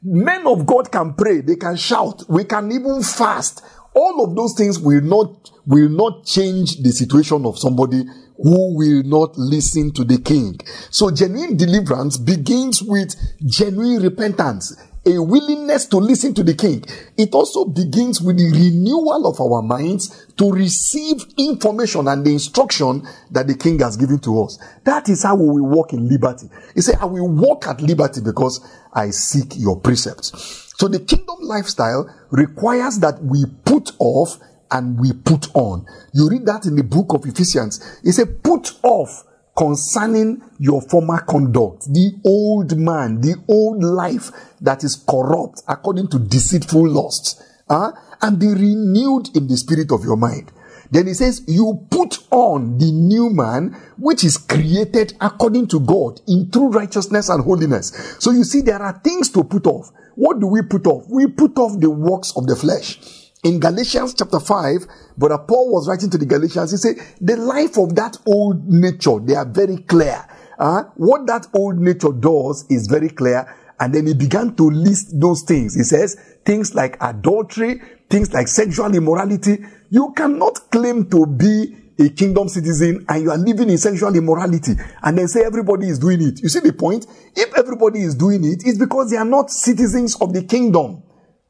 Men 0.03 0.47
of 0.47 0.65
God 0.65 0.91
can 0.91 1.13
pray. 1.13 1.41
They 1.41 1.55
can 1.55 1.75
shout. 1.75 2.23
We 2.27 2.45
can 2.45 2.71
even 2.71 3.03
fast. 3.03 3.63
All 3.93 4.23
of 4.23 4.35
those 4.35 4.53
things 4.55 4.79
will 4.79 5.01
not, 5.01 5.51
will 5.65 5.89
not 5.89 6.25
change 6.25 6.77
the 6.77 6.91
situation 6.91 7.45
of 7.45 7.57
somebody 7.57 8.03
who 8.37 8.75
will 8.75 9.03
not 9.03 9.37
listen 9.37 9.91
to 9.93 10.03
the 10.03 10.19
king. 10.19 10.59
So 10.89 11.11
genuine 11.11 11.57
deliverance 11.57 12.17
begins 12.17 12.81
with 12.81 13.15
genuine 13.45 14.01
repentance 14.01 14.75
a 15.05 15.17
willingness 15.17 15.87
to 15.87 15.97
listen 15.97 16.33
to 16.35 16.43
the 16.43 16.53
king. 16.53 16.83
It 17.17 17.33
also 17.33 17.65
begins 17.65 18.21
with 18.21 18.37
the 18.37 18.51
renewal 18.51 19.25
of 19.25 19.41
our 19.41 19.63
minds 19.63 20.27
to 20.37 20.51
receive 20.51 21.25
information 21.37 22.07
and 22.07 22.23
the 22.23 22.33
instruction 22.33 23.07
that 23.31 23.47
the 23.47 23.55
king 23.55 23.79
has 23.79 23.97
given 23.97 24.19
to 24.19 24.43
us. 24.43 24.59
That 24.83 25.09
is 25.09 25.23
how 25.23 25.35
we 25.35 25.61
walk 25.61 25.93
in 25.93 26.07
liberty. 26.07 26.47
He 26.75 26.81
said, 26.81 26.97
I 27.01 27.05
will 27.05 27.27
walk 27.27 27.67
at 27.67 27.81
liberty 27.81 28.21
because 28.21 28.59
I 28.93 29.11
seek 29.11 29.57
your 29.57 29.79
precepts. 29.79 30.73
So 30.77 30.87
the 30.87 30.99
kingdom 30.99 31.37
lifestyle 31.41 32.09
requires 32.31 32.99
that 32.99 33.23
we 33.23 33.45
put 33.65 33.91
off 33.99 34.39
and 34.71 34.99
we 34.99 35.13
put 35.13 35.53
on. 35.53 35.85
You 36.13 36.29
read 36.29 36.45
that 36.45 36.65
in 36.65 36.75
the 36.75 36.83
book 36.83 37.13
of 37.13 37.25
Ephesians. 37.25 37.99
He 38.03 38.11
said, 38.11 38.41
put 38.43 38.73
off 38.83 39.23
concerning 39.55 40.41
your 40.59 40.81
former 40.81 41.19
conduct, 41.19 41.85
the 41.93 42.13
old 42.25 42.77
man, 42.77 43.21
the 43.21 43.35
old 43.47 43.83
life 43.83 44.31
that 44.61 44.83
is 44.83 44.95
corrupt 44.95 45.61
according 45.67 46.07
to 46.07 46.19
deceitful 46.19 46.87
lusts, 46.87 47.43
and 47.69 48.39
be 48.39 48.47
renewed 48.47 49.35
in 49.35 49.47
the 49.47 49.57
spirit 49.57 49.91
of 49.91 50.03
your 50.03 50.17
mind. 50.17 50.51
Then 50.91 51.07
he 51.07 51.13
says, 51.13 51.43
you 51.47 51.87
put 51.89 52.19
on 52.31 52.77
the 52.77 52.91
new 52.91 53.29
man, 53.29 53.71
which 53.97 54.23
is 54.23 54.37
created 54.37 55.13
according 55.21 55.67
to 55.67 55.79
God 55.79 56.19
in 56.27 56.51
true 56.51 56.69
righteousness 56.69 57.29
and 57.29 57.43
holiness. 57.43 58.17
So 58.19 58.31
you 58.31 58.43
see, 58.43 58.61
there 58.61 58.81
are 58.81 58.99
things 59.03 59.29
to 59.31 59.43
put 59.43 59.65
off. 59.67 59.89
What 60.15 60.41
do 60.41 60.47
we 60.47 60.61
put 60.61 60.85
off? 60.87 61.05
We 61.09 61.27
put 61.27 61.57
off 61.57 61.79
the 61.79 61.89
works 61.89 62.33
of 62.35 62.45
the 62.45 62.57
flesh. 62.57 62.99
In 63.43 63.59
Galatians 63.59 64.13
chapter 64.13 64.39
5, 64.39 64.85
Brother 65.17 65.39
Paul 65.47 65.71
was 65.71 65.87
writing 65.87 66.09
to 66.11 66.17
the 66.17 66.27
Galatians, 66.27 66.71
he 66.71 66.77
said, 66.77 66.97
the 67.19 67.37
life 67.37 67.77
of 67.77 67.95
that 67.95 68.17
old 68.27 68.67
nature, 68.67 69.17
they 69.19 69.33
are 69.33 69.47
very 69.47 69.77
clear. 69.77 70.23
Uh, 70.59 70.83
what 70.95 71.25
that 71.25 71.47
old 71.55 71.79
nature 71.79 72.11
does 72.11 72.65
is 72.69 72.85
very 72.85 73.09
clear. 73.09 73.51
And 73.81 73.95
then 73.95 74.05
he 74.05 74.13
began 74.13 74.55
to 74.57 74.69
list 74.69 75.19
those 75.19 75.41
things. 75.41 75.75
He 75.75 75.81
says, 75.81 76.15
things 76.45 76.75
like 76.75 76.97
adultery, 77.01 77.81
things 78.11 78.31
like 78.31 78.47
sexual 78.47 78.93
immorality. 78.95 79.57
You 79.89 80.13
cannot 80.15 80.69
claim 80.69 81.09
to 81.09 81.25
be 81.25 81.75
a 81.97 82.09
kingdom 82.09 82.47
citizen 82.47 83.03
and 83.09 83.23
you 83.23 83.31
are 83.31 83.37
living 83.37 83.71
in 83.71 83.79
sexual 83.79 84.15
immorality 84.15 84.73
and 85.01 85.17
then 85.17 85.27
say 85.27 85.43
everybody 85.43 85.89
is 85.89 85.97
doing 85.97 86.21
it. 86.21 86.41
You 86.43 86.49
see 86.49 86.59
the 86.59 86.73
point? 86.73 87.07
If 87.35 87.57
everybody 87.57 88.01
is 88.01 88.13
doing 88.13 88.45
it, 88.45 88.61
it's 88.65 88.77
because 88.77 89.09
they 89.09 89.17
are 89.17 89.25
not 89.25 89.49
citizens 89.49 90.15
of 90.21 90.31
the 90.31 90.43
kingdom. 90.43 91.01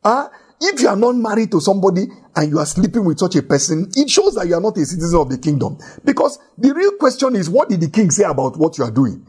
Uh, 0.02 0.30
if 0.62 0.80
you 0.80 0.88
are 0.88 0.96
not 0.96 1.16
married 1.16 1.52
to 1.52 1.60
somebody 1.60 2.06
and 2.36 2.50
you 2.50 2.60
are 2.60 2.66
sleeping 2.66 3.04
with 3.04 3.20
such 3.20 3.36
a 3.36 3.44
person, 3.44 3.92
it 3.96 4.10
shows 4.10 4.36
that 4.36 4.48
you 4.48 4.56
are 4.56 4.62
not 4.62 4.78
a 4.78 4.86
citizen 4.86 5.20
of 5.20 5.30
the 5.30 5.38
kingdom. 5.38 5.78
Because 6.06 6.40
the 6.58 6.74
real 6.74 6.92
question 6.92 7.36
is, 7.36 7.50
what 7.50 7.68
did 7.68 7.82
the 7.82 7.90
king 7.90 8.10
say 8.10 8.24
about 8.24 8.58
what 8.58 8.78
you 8.78 8.86
are 8.86 8.92
doing? 8.92 9.28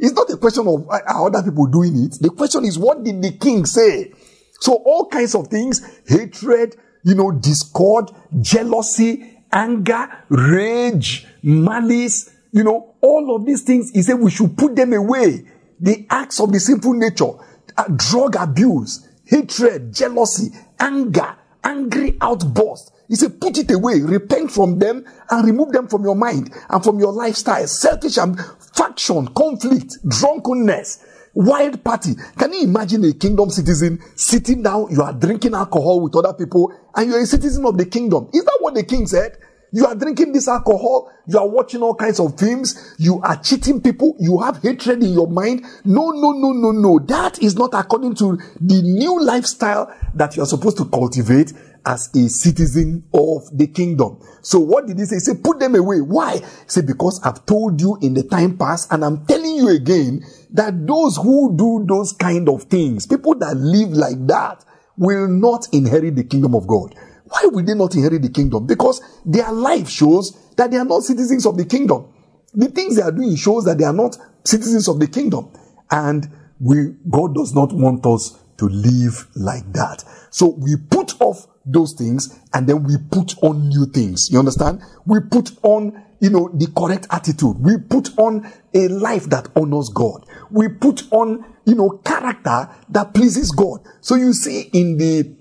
It's 0.00 0.14
not 0.14 0.30
a 0.30 0.36
question 0.38 0.66
of 0.66 0.88
are 0.88 1.26
other 1.26 1.42
people 1.42 1.66
doing 1.66 2.04
it. 2.04 2.16
The 2.20 2.30
question 2.30 2.64
is, 2.64 2.78
what 2.78 3.04
did 3.04 3.22
the 3.22 3.32
king 3.32 3.66
say? 3.66 4.12
So 4.60 4.72
all 4.74 5.08
kinds 5.08 5.34
of 5.34 5.48
things, 5.48 5.82
hatred, 6.06 6.76
you 7.04 7.14
know, 7.14 7.30
discord, 7.30 8.10
jealousy, 8.40 9.38
anger, 9.52 10.08
rage, 10.30 11.26
malice, 11.42 12.30
you 12.50 12.64
know, 12.64 12.94
all 13.02 13.36
of 13.36 13.44
these 13.44 13.62
things, 13.62 13.90
he 13.90 14.00
said 14.00 14.14
we 14.14 14.30
should 14.30 14.56
put 14.56 14.74
them 14.74 14.94
away. 14.94 15.44
The 15.80 16.06
acts 16.08 16.40
of 16.40 16.50
the 16.52 16.60
sinful 16.60 16.94
nature, 16.94 17.32
uh, 17.76 17.84
drug 17.94 18.36
abuse, 18.36 19.06
hatred, 19.24 19.94
jealousy, 19.94 20.50
anger, 20.78 21.36
angry 21.62 22.16
outburst. 22.22 22.92
He 23.08 23.16
said, 23.16 23.40
put 23.40 23.58
it 23.58 23.70
away, 23.72 24.00
repent 24.00 24.52
from 24.52 24.78
them 24.78 25.04
and 25.30 25.44
remove 25.44 25.72
them 25.72 25.88
from 25.88 26.04
your 26.04 26.14
mind 26.14 26.54
and 26.68 26.82
from 26.82 27.00
your 27.00 27.12
lifestyle. 27.12 27.66
Selfish 27.66 28.16
and 28.18 28.38
faction, 28.74 29.28
conflict, 29.28 29.96
drunkenness, 30.08 31.04
wild 31.34 31.82
party. 31.84 32.14
Can 32.36 32.52
you 32.52 32.62
imagine 32.64 33.04
a 33.04 33.12
kingdom 33.12 33.50
citizen 33.50 34.00
sitting 34.16 34.62
down, 34.62 34.88
you 34.90 35.02
are 35.02 35.12
drinking 35.12 35.54
alcohol 35.54 36.00
with 36.00 36.16
other 36.16 36.32
people 36.32 36.72
and 36.94 37.10
you're 37.10 37.20
a 37.20 37.26
citizen 37.26 37.64
of 37.64 37.78
the 37.78 37.86
kingdom? 37.86 38.28
Is 38.32 38.44
that 38.44 38.58
what 38.60 38.74
the 38.74 38.82
king 38.82 39.06
said? 39.06 39.36
You 39.72 39.86
are 39.86 39.94
drinking 39.94 40.32
this 40.32 40.48
alcohol. 40.48 41.10
You 41.26 41.38
are 41.38 41.48
watching 41.48 41.82
all 41.82 41.94
kinds 41.94 42.18
of 42.18 42.38
films. 42.38 42.94
You 42.98 43.20
are 43.22 43.36
cheating 43.36 43.80
people. 43.80 44.16
You 44.18 44.38
have 44.40 44.62
hatred 44.62 45.02
in 45.02 45.12
your 45.12 45.28
mind. 45.28 45.64
No, 45.84 46.10
no, 46.10 46.32
no, 46.32 46.52
no, 46.52 46.72
no. 46.72 46.98
That 46.98 47.40
is 47.42 47.56
not 47.56 47.70
according 47.74 48.16
to 48.16 48.36
the 48.60 48.82
new 48.82 49.20
lifestyle 49.22 49.94
that 50.14 50.36
you 50.36 50.42
are 50.42 50.46
supposed 50.46 50.76
to 50.78 50.86
cultivate 50.86 51.52
as 51.86 52.10
a 52.14 52.28
citizen 52.28 53.04
of 53.14 53.56
the 53.56 53.66
kingdom. 53.66 54.20
So 54.42 54.58
what 54.58 54.86
did 54.86 54.98
he 54.98 55.04
say? 55.04 55.16
He 55.16 55.20
said, 55.20 55.42
put 55.42 55.60
them 55.60 55.74
away. 55.74 56.00
Why? 56.00 56.38
He 56.38 56.44
said, 56.66 56.86
because 56.86 57.20
I've 57.24 57.46
told 57.46 57.80
you 57.80 57.98
in 58.02 58.14
the 58.14 58.22
time 58.22 58.58
past 58.58 58.92
and 58.92 59.04
I'm 59.04 59.24
telling 59.26 59.54
you 59.54 59.68
again 59.68 60.24
that 60.50 60.86
those 60.86 61.16
who 61.16 61.56
do 61.56 61.84
those 61.86 62.12
kind 62.12 62.48
of 62.48 62.64
things, 62.64 63.06
people 63.06 63.34
that 63.36 63.56
live 63.56 63.90
like 63.90 64.26
that, 64.26 64.64
will 64.96 65.28
not 65.28 65.66
inherit 65.72 66.16
the 66.16 66.24
kingdom 66.24 66.54
of 66.54 66.66
God. 66.66 66.94
Why 67.30 67.42
will 67.44 67.64
they 67.64 67.74
not 67.74 67.94
inherit 67.94 68.22
the 68.22 68.28
kingdom? 68.28 68.66
Because 68.66 69.00
their 69.24 69.52
life 69.52 69.88
shows 69.88 70.36
that 70.56 70.70
they 70.70 70.76
are 70.76 70.84
not 70.84 71.02
citizens 71.04 71.46
of 71.46 71.56
the 71.56 71.64
kingdom. 71.64 72.12
The 72.52 72.68
things 72.68 72.96
they 72.96 73.02
are 73.02 73.12
doing 73.12 73.36
shows 73.36 73.64
that 73.64 73.78
they 73.78 73.84
are 73.84 73.92
not 73.92 74.16
citizens 74.44 74.88
of 74.88 74.98
the 74.98 75.06
kingdom. 75.06 75.50
And 75.90 76.28
we, 76.58 76.94
God 77.08 77.34
does 77.34 77.54
not 77.54 77.72
want 77.72 78.04
us 78.04 78.36
to 78.58 78.68
live 78.68 79.28
like 79.36 79.72
that. 79.72 80.04
So 80.30 80.48
we 80.58 80.76
put 80.90 81.20
off 81.20 81.46
those 81.64 81.92
things 81.92 82.36
and 82.52 82.66
then 82.66 82.82
we 82.82 82.96
put 83.10 83.34
on 83.42 83.68
new 83.68 83.86
things. 83.86 84.28
You 84.30 84.40
understand? 84.40 84.82
We 85.06 85.20
put 85.20 85.52
on, 85.62 86.02
you 86.18 86.30
know, 86.30 86.50
the 86.52 86.66
correct 86.76 87.06
attitude. 87.10 87.60
We 87.60 87.78
put 87.78 88.18
on 88.18 88.50
a 88.74 88.88
life 88.88 89.26
that 89.30 89.48
honors 89.54 89.88
God. 89.88 90.26
We 90.50 90.68
put 90.68 91.04
on, 91.12 91.44
you 91.64 91.76
know, 91.76 91.90
character 92.04 92.68
that 92.88 93.14
pleases 93.14 93.52
God. 93.52 93.80
So 94.00 94.16
you 94.16 94.32
see 94.32 94.62
in 94.72 94.98
the 94.98 95.36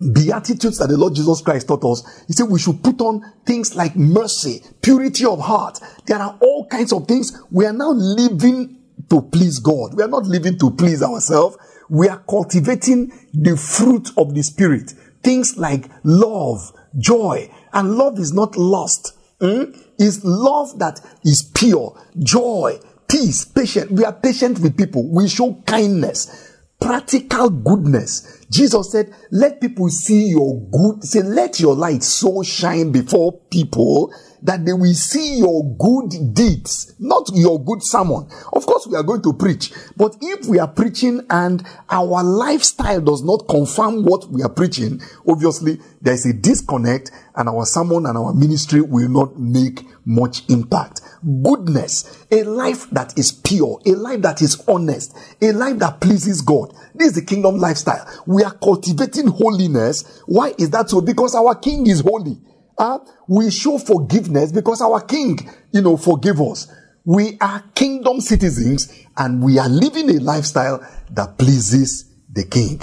beatitudes 0.00 0.78
that 0.78 0.88
the 0.88 0.96
Lord 0.96 1.14
Jesus 1.14 1.42
Christ 1.42 1.68
taught 1.68 1.84
us, 1.84 2.24
He 2.26 2.32
said 2.32 2.48
we 2.48 2.58
should 2.58 2.82
put 2.82 3.00
on 3.00 3.22
things 3.44 3.76
like 3.76 3.96
mercy, 3.96 4.62
purity 4.82 5.24
of 5.24 5.40
heart. 5.40 5.78
There 6.06 6.18
are 6.18 6.38
all 6.40 6.66
kinds 6.66 6.92
of 6.92 7.06
things. 7.06 7.38
We 7.50 7.66
are 7.66 7.72
now 7.72 7.90
living 7.90 8.78
to 9.10 9.22
please 9.22 9.58
God. 9.58 9.94
We 9.94 10.02
are 10.02 10.08
not 10.08 10.24
living 10.24 10.58
to 10.58 10.70
please 10.70 11.02
ourselves. 11.02 11.56
We 11.88 12.08
are 12.08 12.22
cultivating 12.28 13.12
the 13.34 13.56
fruit 13.56 14.10
of 14.16 14.34
the 14.34 14.42
Spirit. 14.42 14.92
Things 15.22 15.58
like 15.58 15.90
love, 16.04 16.72
joy, 16.98 17.50
and 17.72 17.96
love 17.96 18.18
is 18.18 18.32
not 18.32 18.56
lust. 18.56 19.16
Mm? 19.40 19.76
Is 19.98 20.24
love 20.24 20.78
that 20.78 21.00
is 21.24 21.42
pure, 21.42 22.00
joy, 22.18 22.78
peace, 23.08 23.44
patience. 23.44 23.90
We 23.90 24.04
are 24.04 24.12
patient 24.12 24.60
with 24.60 24.78
people. 24.78 25.06
We 25.10 25.28
show 25.28 25.54
kindness, 25.66 26.49
practical 26.80 27.50
goodness. 27.50 28.44
Jesus 28.50 28.90
said, 28.90 29.14
let 29.30 29.60
people 29.60 29.88
see 29.88 30.28
your 30.30 30.60
good, 30.70 31.04
say, 31.04 31.22
let 31.22 31.60
your 31.60 31.74
light 31.74 32.02
so 32.02 32.42
shine 32.42 32.90
before 32.90 33.38
people 33.50 34.12
that 34.42 34.64
they 34.64 34.72
will 34.72 34.94
see 34.94 35.38
your 35.38 35.76
good 35.76 36.34
deeds, 36.34 36.94
not 36.98 37.30
your 37.34 37.62
good 37.62 37.82
sermon. 37.82 38.28
Of 38.52 38.66
course, 38.66 38.86
we 38.86 38.96
are 38.96 39.02
going 39.02 39.22
to 39.22 39.32
preach, 39.32 39.72
but 39.96 40.16
if 40.20 40.46
we 40.46 40.58
are 40.58 40.68
preaching 40.68 41.20
and 41.30 41.66
our 41.90 42.22
lifestyle 42.22 43.00
does 43.00 43.22
not 43.22 43.48
confirm 43.48 44.04
what 44.04 44.28
we 44.30 44.42
are 44.42 44.48
preaching, 44.48 45.00
obviously 45.28 45.80
there 46.00 46.14
is 46.14 46.26
a 46.26 46.32
disconnect 46.32 47.10
and 47.36 47.48
our 47.48 47.64
sermon 47.66 48.06
and 48.06 48.16
our 48.16 48.34
ministry 48.34 48.80
will 48.80 49.08
not 49.08 49.38
make 49.38 49.84
much 50.04 50.48
impact. 50.48 51.00
Goodness, 51.42 52.26
a 52.30 52.42
life 52.44 52.88
that 52.90 53.18
is 53.18 53.32
pure, 53.32 53.78
a 53.86 53.90
life 53.90 54.22
that 54.22 54.42
is 54.42 54.62
honest, 54.66 55.16
a 55.40 55.52
life 55.52 55.78
that 55.78 56.00
pleases 56.00 56.40
God. 56.40 56.74
This 56.94 57.08
is 57.08 57.14
the 57.14 57.24
kingdom 57.24 57.58
lifestyle. 57.58 58.06
We 58.26 58.42
are 58.42 58.54
cultivating 58.54 59.28
holiness. 59.28 60.22
Why 60.26 60.54
is 60.58 60.70
that 60.70 60.90
so? 60.90 61.00
Because 61.00 61.34
our 61.34 61.54
king 61.54 61.86
is 61.86 62.00
holy. 62.00 62.38
Uh, 62.78 62.98
we 63.28 63.50
show 63.50 63.78
forgiveness 63.78 64.52
because 64.52 64.80
our 64.80 65.00
king, 65.00 65.38
you 65.72 65.82
know, 65.82 65.96
forgive 65.96 66.40
us. 66.40 66.72
We 67.04 67.38
are 67.40 67.62
kingdom 67.74 68.20
citizens 68.20 68.92
and 69.16 69.42
we 69.42 69.58
are 69.58 69.68
living 69.68 70.10
a 70.10 70.20
lifestyle 70.20 70.86
that 71.10 71.38
pleases 71.38 72.10
the 72.32 72.44
king. 72.44 72.80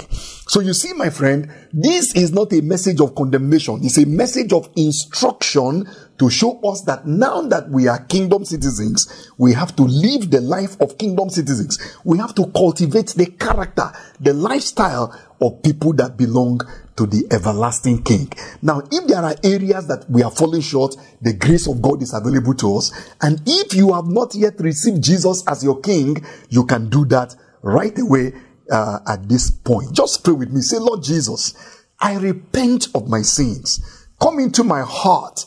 So 0.48 0.60
you 0.60 0.74
see, 0.74 0.92
my 0.92 1.10
friend, 1.10 1.50
this 1.72 2.14
is 2.14 2.32
not 2.32 2.52
a 2.52 2.60
message 2.60 3.00
of 3.00 3.14
condemnation. 3.14 3.80
It's 3.82 3.98
a 3.98 4.06
message 4.06 4.52
of 4.52 4.68
instruction 4.76 5.88
to 6.18 6.30
show 6.30 6.60
us 6.60 6.82
that 6.82 7.06
now 7.06 7.42
that 7.42 7.70
we 7.70 7.88
are 7.88 7.98
kingdom 8.04 8.44
citizens, 8.44 9.30
we 9.38 9.52
have 9.54 9.74
to 9.76 9.82
live 9.82 10.30
the 10.30 10.40
life 10.40 10.78
of 10.80 10.98
kingdom 10.98 11.30
citizens. 11.30 11.78
We 12.04 12.18
have 12.18 12.34
to 12.34 12.46
cultivate 12.46 13.08
the 13.08 13.26
character, 13.26 13.90
the 14.20 14.34
lifestyle 14.34 15.18
of 15.40 15.62
people 15.62 15.92
that 15.94 16.16
belong 16.16 16.60
to 16.96 17.06
the 17.06 17.26
everlasting 17.30 18.02
King. 18.02 18.30
Now, 18.60 18.82
if 18.90 19.06
there 19.06 19.22
are 19.22 19.36
areas 19.44 19.86
that 19.86 20.04
we 20.10 20.22
are 20.22 20.30
falling 20.30 20.60
short, 20.60 20.96
the 21.22 21.32
grace 21.32 21.68
of 21.68 21.80
God 21.80 22.02
is 22.02 22.12
available 22.12 22.54
to 22.54 22.76
us. 22.76 23.12
And 23.22 23.40
if 23.46 23.74
you 23.74 23.94
have 23.94 24.06
not 24.06 24.34
yet 24.34 24.58
received 24.58 25.02
Jesus 25.02 25.44
as 25.46 25.62
your 25.62 25.80
King, 25.80 26.24
you 26.48 26.64
can 26.66 26.88
do 26.88 27.04
that 27.06 27.36
right 27.62 27.96
away 27.98 28.32
uh, 28.70 28.98
at 29.06 29.28
this 29.28 29.50
point. 29.50 29.92
Just 29.92 30.24
pray 30.24 30.34
with 30.34 30.50
me. 30.50 30.60
Say, 30.60 30.78
Lord 30.78 31.02
Jesus, 31.02 31.54
I 32.00 32.16
repent 32.16 32.88
of 32.94 33.08
my 33.08 33.22
sins. 33.22 34.08
Come 34.20 34.40
into 34.40 34.64
my 34.64 34.82
heart 34.82 35.46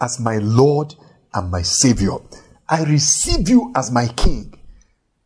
as 0.00 0.20
my 0.20 0.36
Lord 0.38 0.94
and 1.32 1.50
my 1.50 1.62
Savior. 1.62 2.16
I 2.68 2.84
receive 2.84 3.48
you 3.48 3.72
as 3.74 3.90
my 3.90 4.08
King 4.08 4.54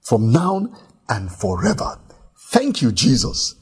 from 0.02 0.30
now 0.32 0.68
and 1.08 1.30
forever. 1.30 1.98
Thank 2.36 2.80
you, 2.82 2.92
Jesus. 2.92 3.56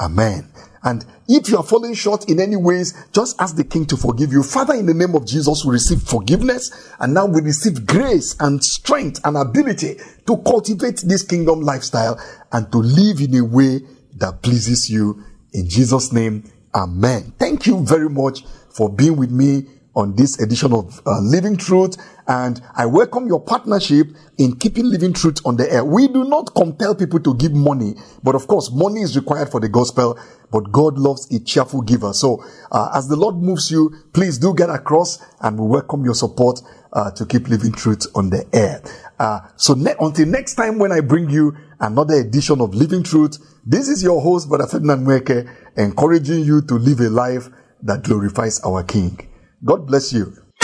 Amen. 0.00 0.48
And 0.82 1.04
if 1.28 1.48
you 1.48 1.56
are 1.56 1.62
falling 1.62 1.94
short 1.94 2.28
in 2.28 2.38
any 2.40 2.56
ways, 2.56 2.92
just 3.12 3.40
ask 3.40 3.56
the 3.56 3.64
king 3.64 3.86
to 3.86 3.96
forgive 3.96 4.32
you. 4.32 4.42
Father, 4.42 4.74
in 4.74 4.86
the 4.86 4.92
name 4.92 5.14
of 5.14 5.26
Jesus, 5.26 5.64
we 5.64 5.72
receive 5.72 6.02
forgiveness 6.02 6.92
and 7.00 7.14
now 7.14 7.24
we 7.24 7.40
receive 7.40 7.86
grace 7.86 8.36
and 8.40 8.62
strength 8.62 9.20
and 9.24 9.36
ability 9.36 9.96
to 10.26 10.36
cultivate 10.38 11.02
this 11.04 11.22
kingdom 11.22 11.60
lifestyle 11.60 12.20
and 12.52 12.70
to 12.70 12.78
live 12.78 13.20
in 13.20 13.34
a 13.36 13.44
way 13.44 13.80
that 14.16 14.42
pleases 14.42 14.90
you. 14.90 15.24
In 15.54 15.68
Jesus' 15.68 16.12
name, 16.12 16.44
amen. 16.74 17.32
Thank 17.38 17.66
you 17.66 17.80
very 17.84 18.10
much 18.10 18.44
for 18.76 18.90
being 18.90 19.16
with 19.16 19.30
me 19.30 19.66
on 19.94 20.14
this 20.16 20.40
edition 20.40 20.72
of 20.72 21.00
uh, 21.06 21.20
Living 21.20 21.56
Truth. 21.56 21.96
And 22.26 22.60
I 22.74 22.86
welcome 22.86 23.26
your 23.26 23.40
partnership 23.40 24.08
in 24.38 24.56
keeping 24.56 24.86
Living 24.86 25.12
Truth 25.12 25.38
on 25.44 25.56
the 25.56 25.70
air. 25.72 25.84
We 25.84 26.08
do 26.08 26.24
not 26.24 26.54
compel 26.54 26.94
people 26.94 27.20
to 27.20 27.34
give 27.34 27.52
money, 27.52 27.94
but 28.22 28.34
of 28.34 28.46
course, 28.46 28.70
money 28.72 29.02
is 29.02 29.16
required 29.16 29.50
for 29.50 29.60
the 29.60 29.68
gospel, 29.68 30.18
but 30.50 30.72
God 30.72 30.98
loves 30.98 31.30
a 31.34 31.38
cheerful 31.40 31.82
giver. 31.82 32.12
So, 32.12 32.44
uh, 32.72 32.92
as 32.94 33.08
the 33.08 33.16
Lord 33.16 33.36
moves 33.36 33.70
you, 33.70 33.94
please 34.12 34.38
do 34.38 34.54
get 34.54 34.70
across 34.70 35.18
and 35.40 35.58
we 35.58 35.66
welcome 35.66 36.04
your 36.04 36.14
support 36.14 36.60
uh, 36.92 37.10
to 37.12 37.26
keep 37.26 37.48
Living 37.48 37.72
Truth 37.72 38.06
on 38.14 38.30
the 38.30 38.46
air. 38.52 38.82
Uh, 39.18 39.40
so 39.56 39.74
ne- 39.74 39.94
until 40.00 40.26
next 40.26 40.54
time 40.54 40.78
when 40.78 40.92
I 40.92 41.00
bring 41.00 41.28
you 41.28 41.56
another 41.80 42.14
edition 42.14 42.60
of 42.60 42.74
Living 42.74 43.02
Truth, 43.02 43.38
this 43.66 43.88
is 43.88 44.02
your 44.02 44.20
host, 44.20 44.48
Brother 44.48 44.66
Ferdinand 44.66 45.06
Nweke, 45.06 45.48
encouraging 45.76 46.44
you 46.44 46.62
to 46.62 46.74
live 46.74 47.00
a 47.00 47.10
life 47.10 47.48
that 47.82 48.02
glorifies 48.02 48.60
our 48.60 48.82
King. 48.82 49.18
God 49.64 49.86
bless 49.86 50.12
you. 50.12 50.26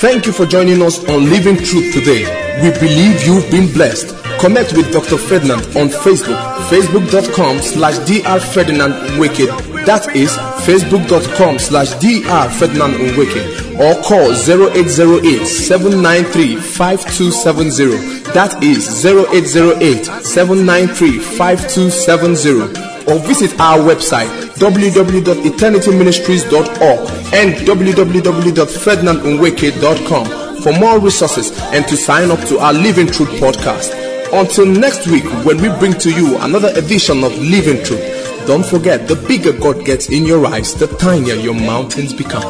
Thank 0.00 0.26
you 0.26 0.32
for 0.32 0.44
joining 0.44 0.82
us 0.82 1.02
on 1.08 1.30
Living 1.30 1.56
Truth 1.56 1.94
today. 1.94 2.24
We 2.62 2.70
believe 2.78 3.26
you've 3.26 3.50
been 3.50 3.72
blessed. 3.72 4.14
Connect 4.38 4.74
with 4.74 4.92
Dr. 4.92 5.16
Ferdinand 5.16 5.62
on 5.76 5.88
Facebook, 5.88 6.38
facebook.com 6.68 7.60
slash 7.60 7.96
Dr. 8.06 8.40
Ferdinand 8.40 8.92
Nweke. 9.16 9.46
That 9.86 10.14
is 10.14 10.36
facebook.com 10.66 11.58
slash 11.58 11.92
Dr. 11.94 12.50
Ferdinand 12.50 12.94
Nweke. 12.94 13.78
Or 13.78 13.94
call 14.02 14.32
0808 14.32 15.46
793 15.46 16.56
5270. 16.56 18.32
That 18.32 18.62
is 18.62 19.04
0808 19.06 20.04
793 20.24 21.18
5270 21.18 22.89
or 23.10 23.18
visit 23.20 23.58
our 23.60 23.78
website 23.78 24.28
www.eternityministries.org 24.56 27.10
and 27.34 27.54
www.ferdinandnweke.com 27.66 30.26
for 30.62 30.72
more 30.78 30.98
resources 31.00 31.50
and 31.72 31.86
to 31.88 31.96
sign 31.96 32.30
up 32.30 32.38
to 32.48 32.58
our 32.58 32.72
Living 32.72 33.06
Truth 33.06 33.30
podcast. 33.40 33.92
Until 34.32 34.66
next 34.66 35.06
week, 35.08 35.24
when 35.44 35.60
we 35.60 35.68
bring 35.78 35.92
to 35.94 36.10
you 36.12 36.36
another 36.38 36.70
edition 36.76 37.24
of 37.24 37.36
Living 37.38 37.82
Truth, 37.82 38.46
don't 38.46 38.64
forget 38.64 39.08
the 39.08 39.16
bigger 39.26 39.52
God 39.52 39.84
gets 39.84 40.08
in 40.08 40.24
your 40.24 40.46
eyes, 40.46 40.72
the 40.74 40.86
tinier 40.86 41.34
your 41.34 41.54
mountains 41.54 42.14
become. 42.14 42.44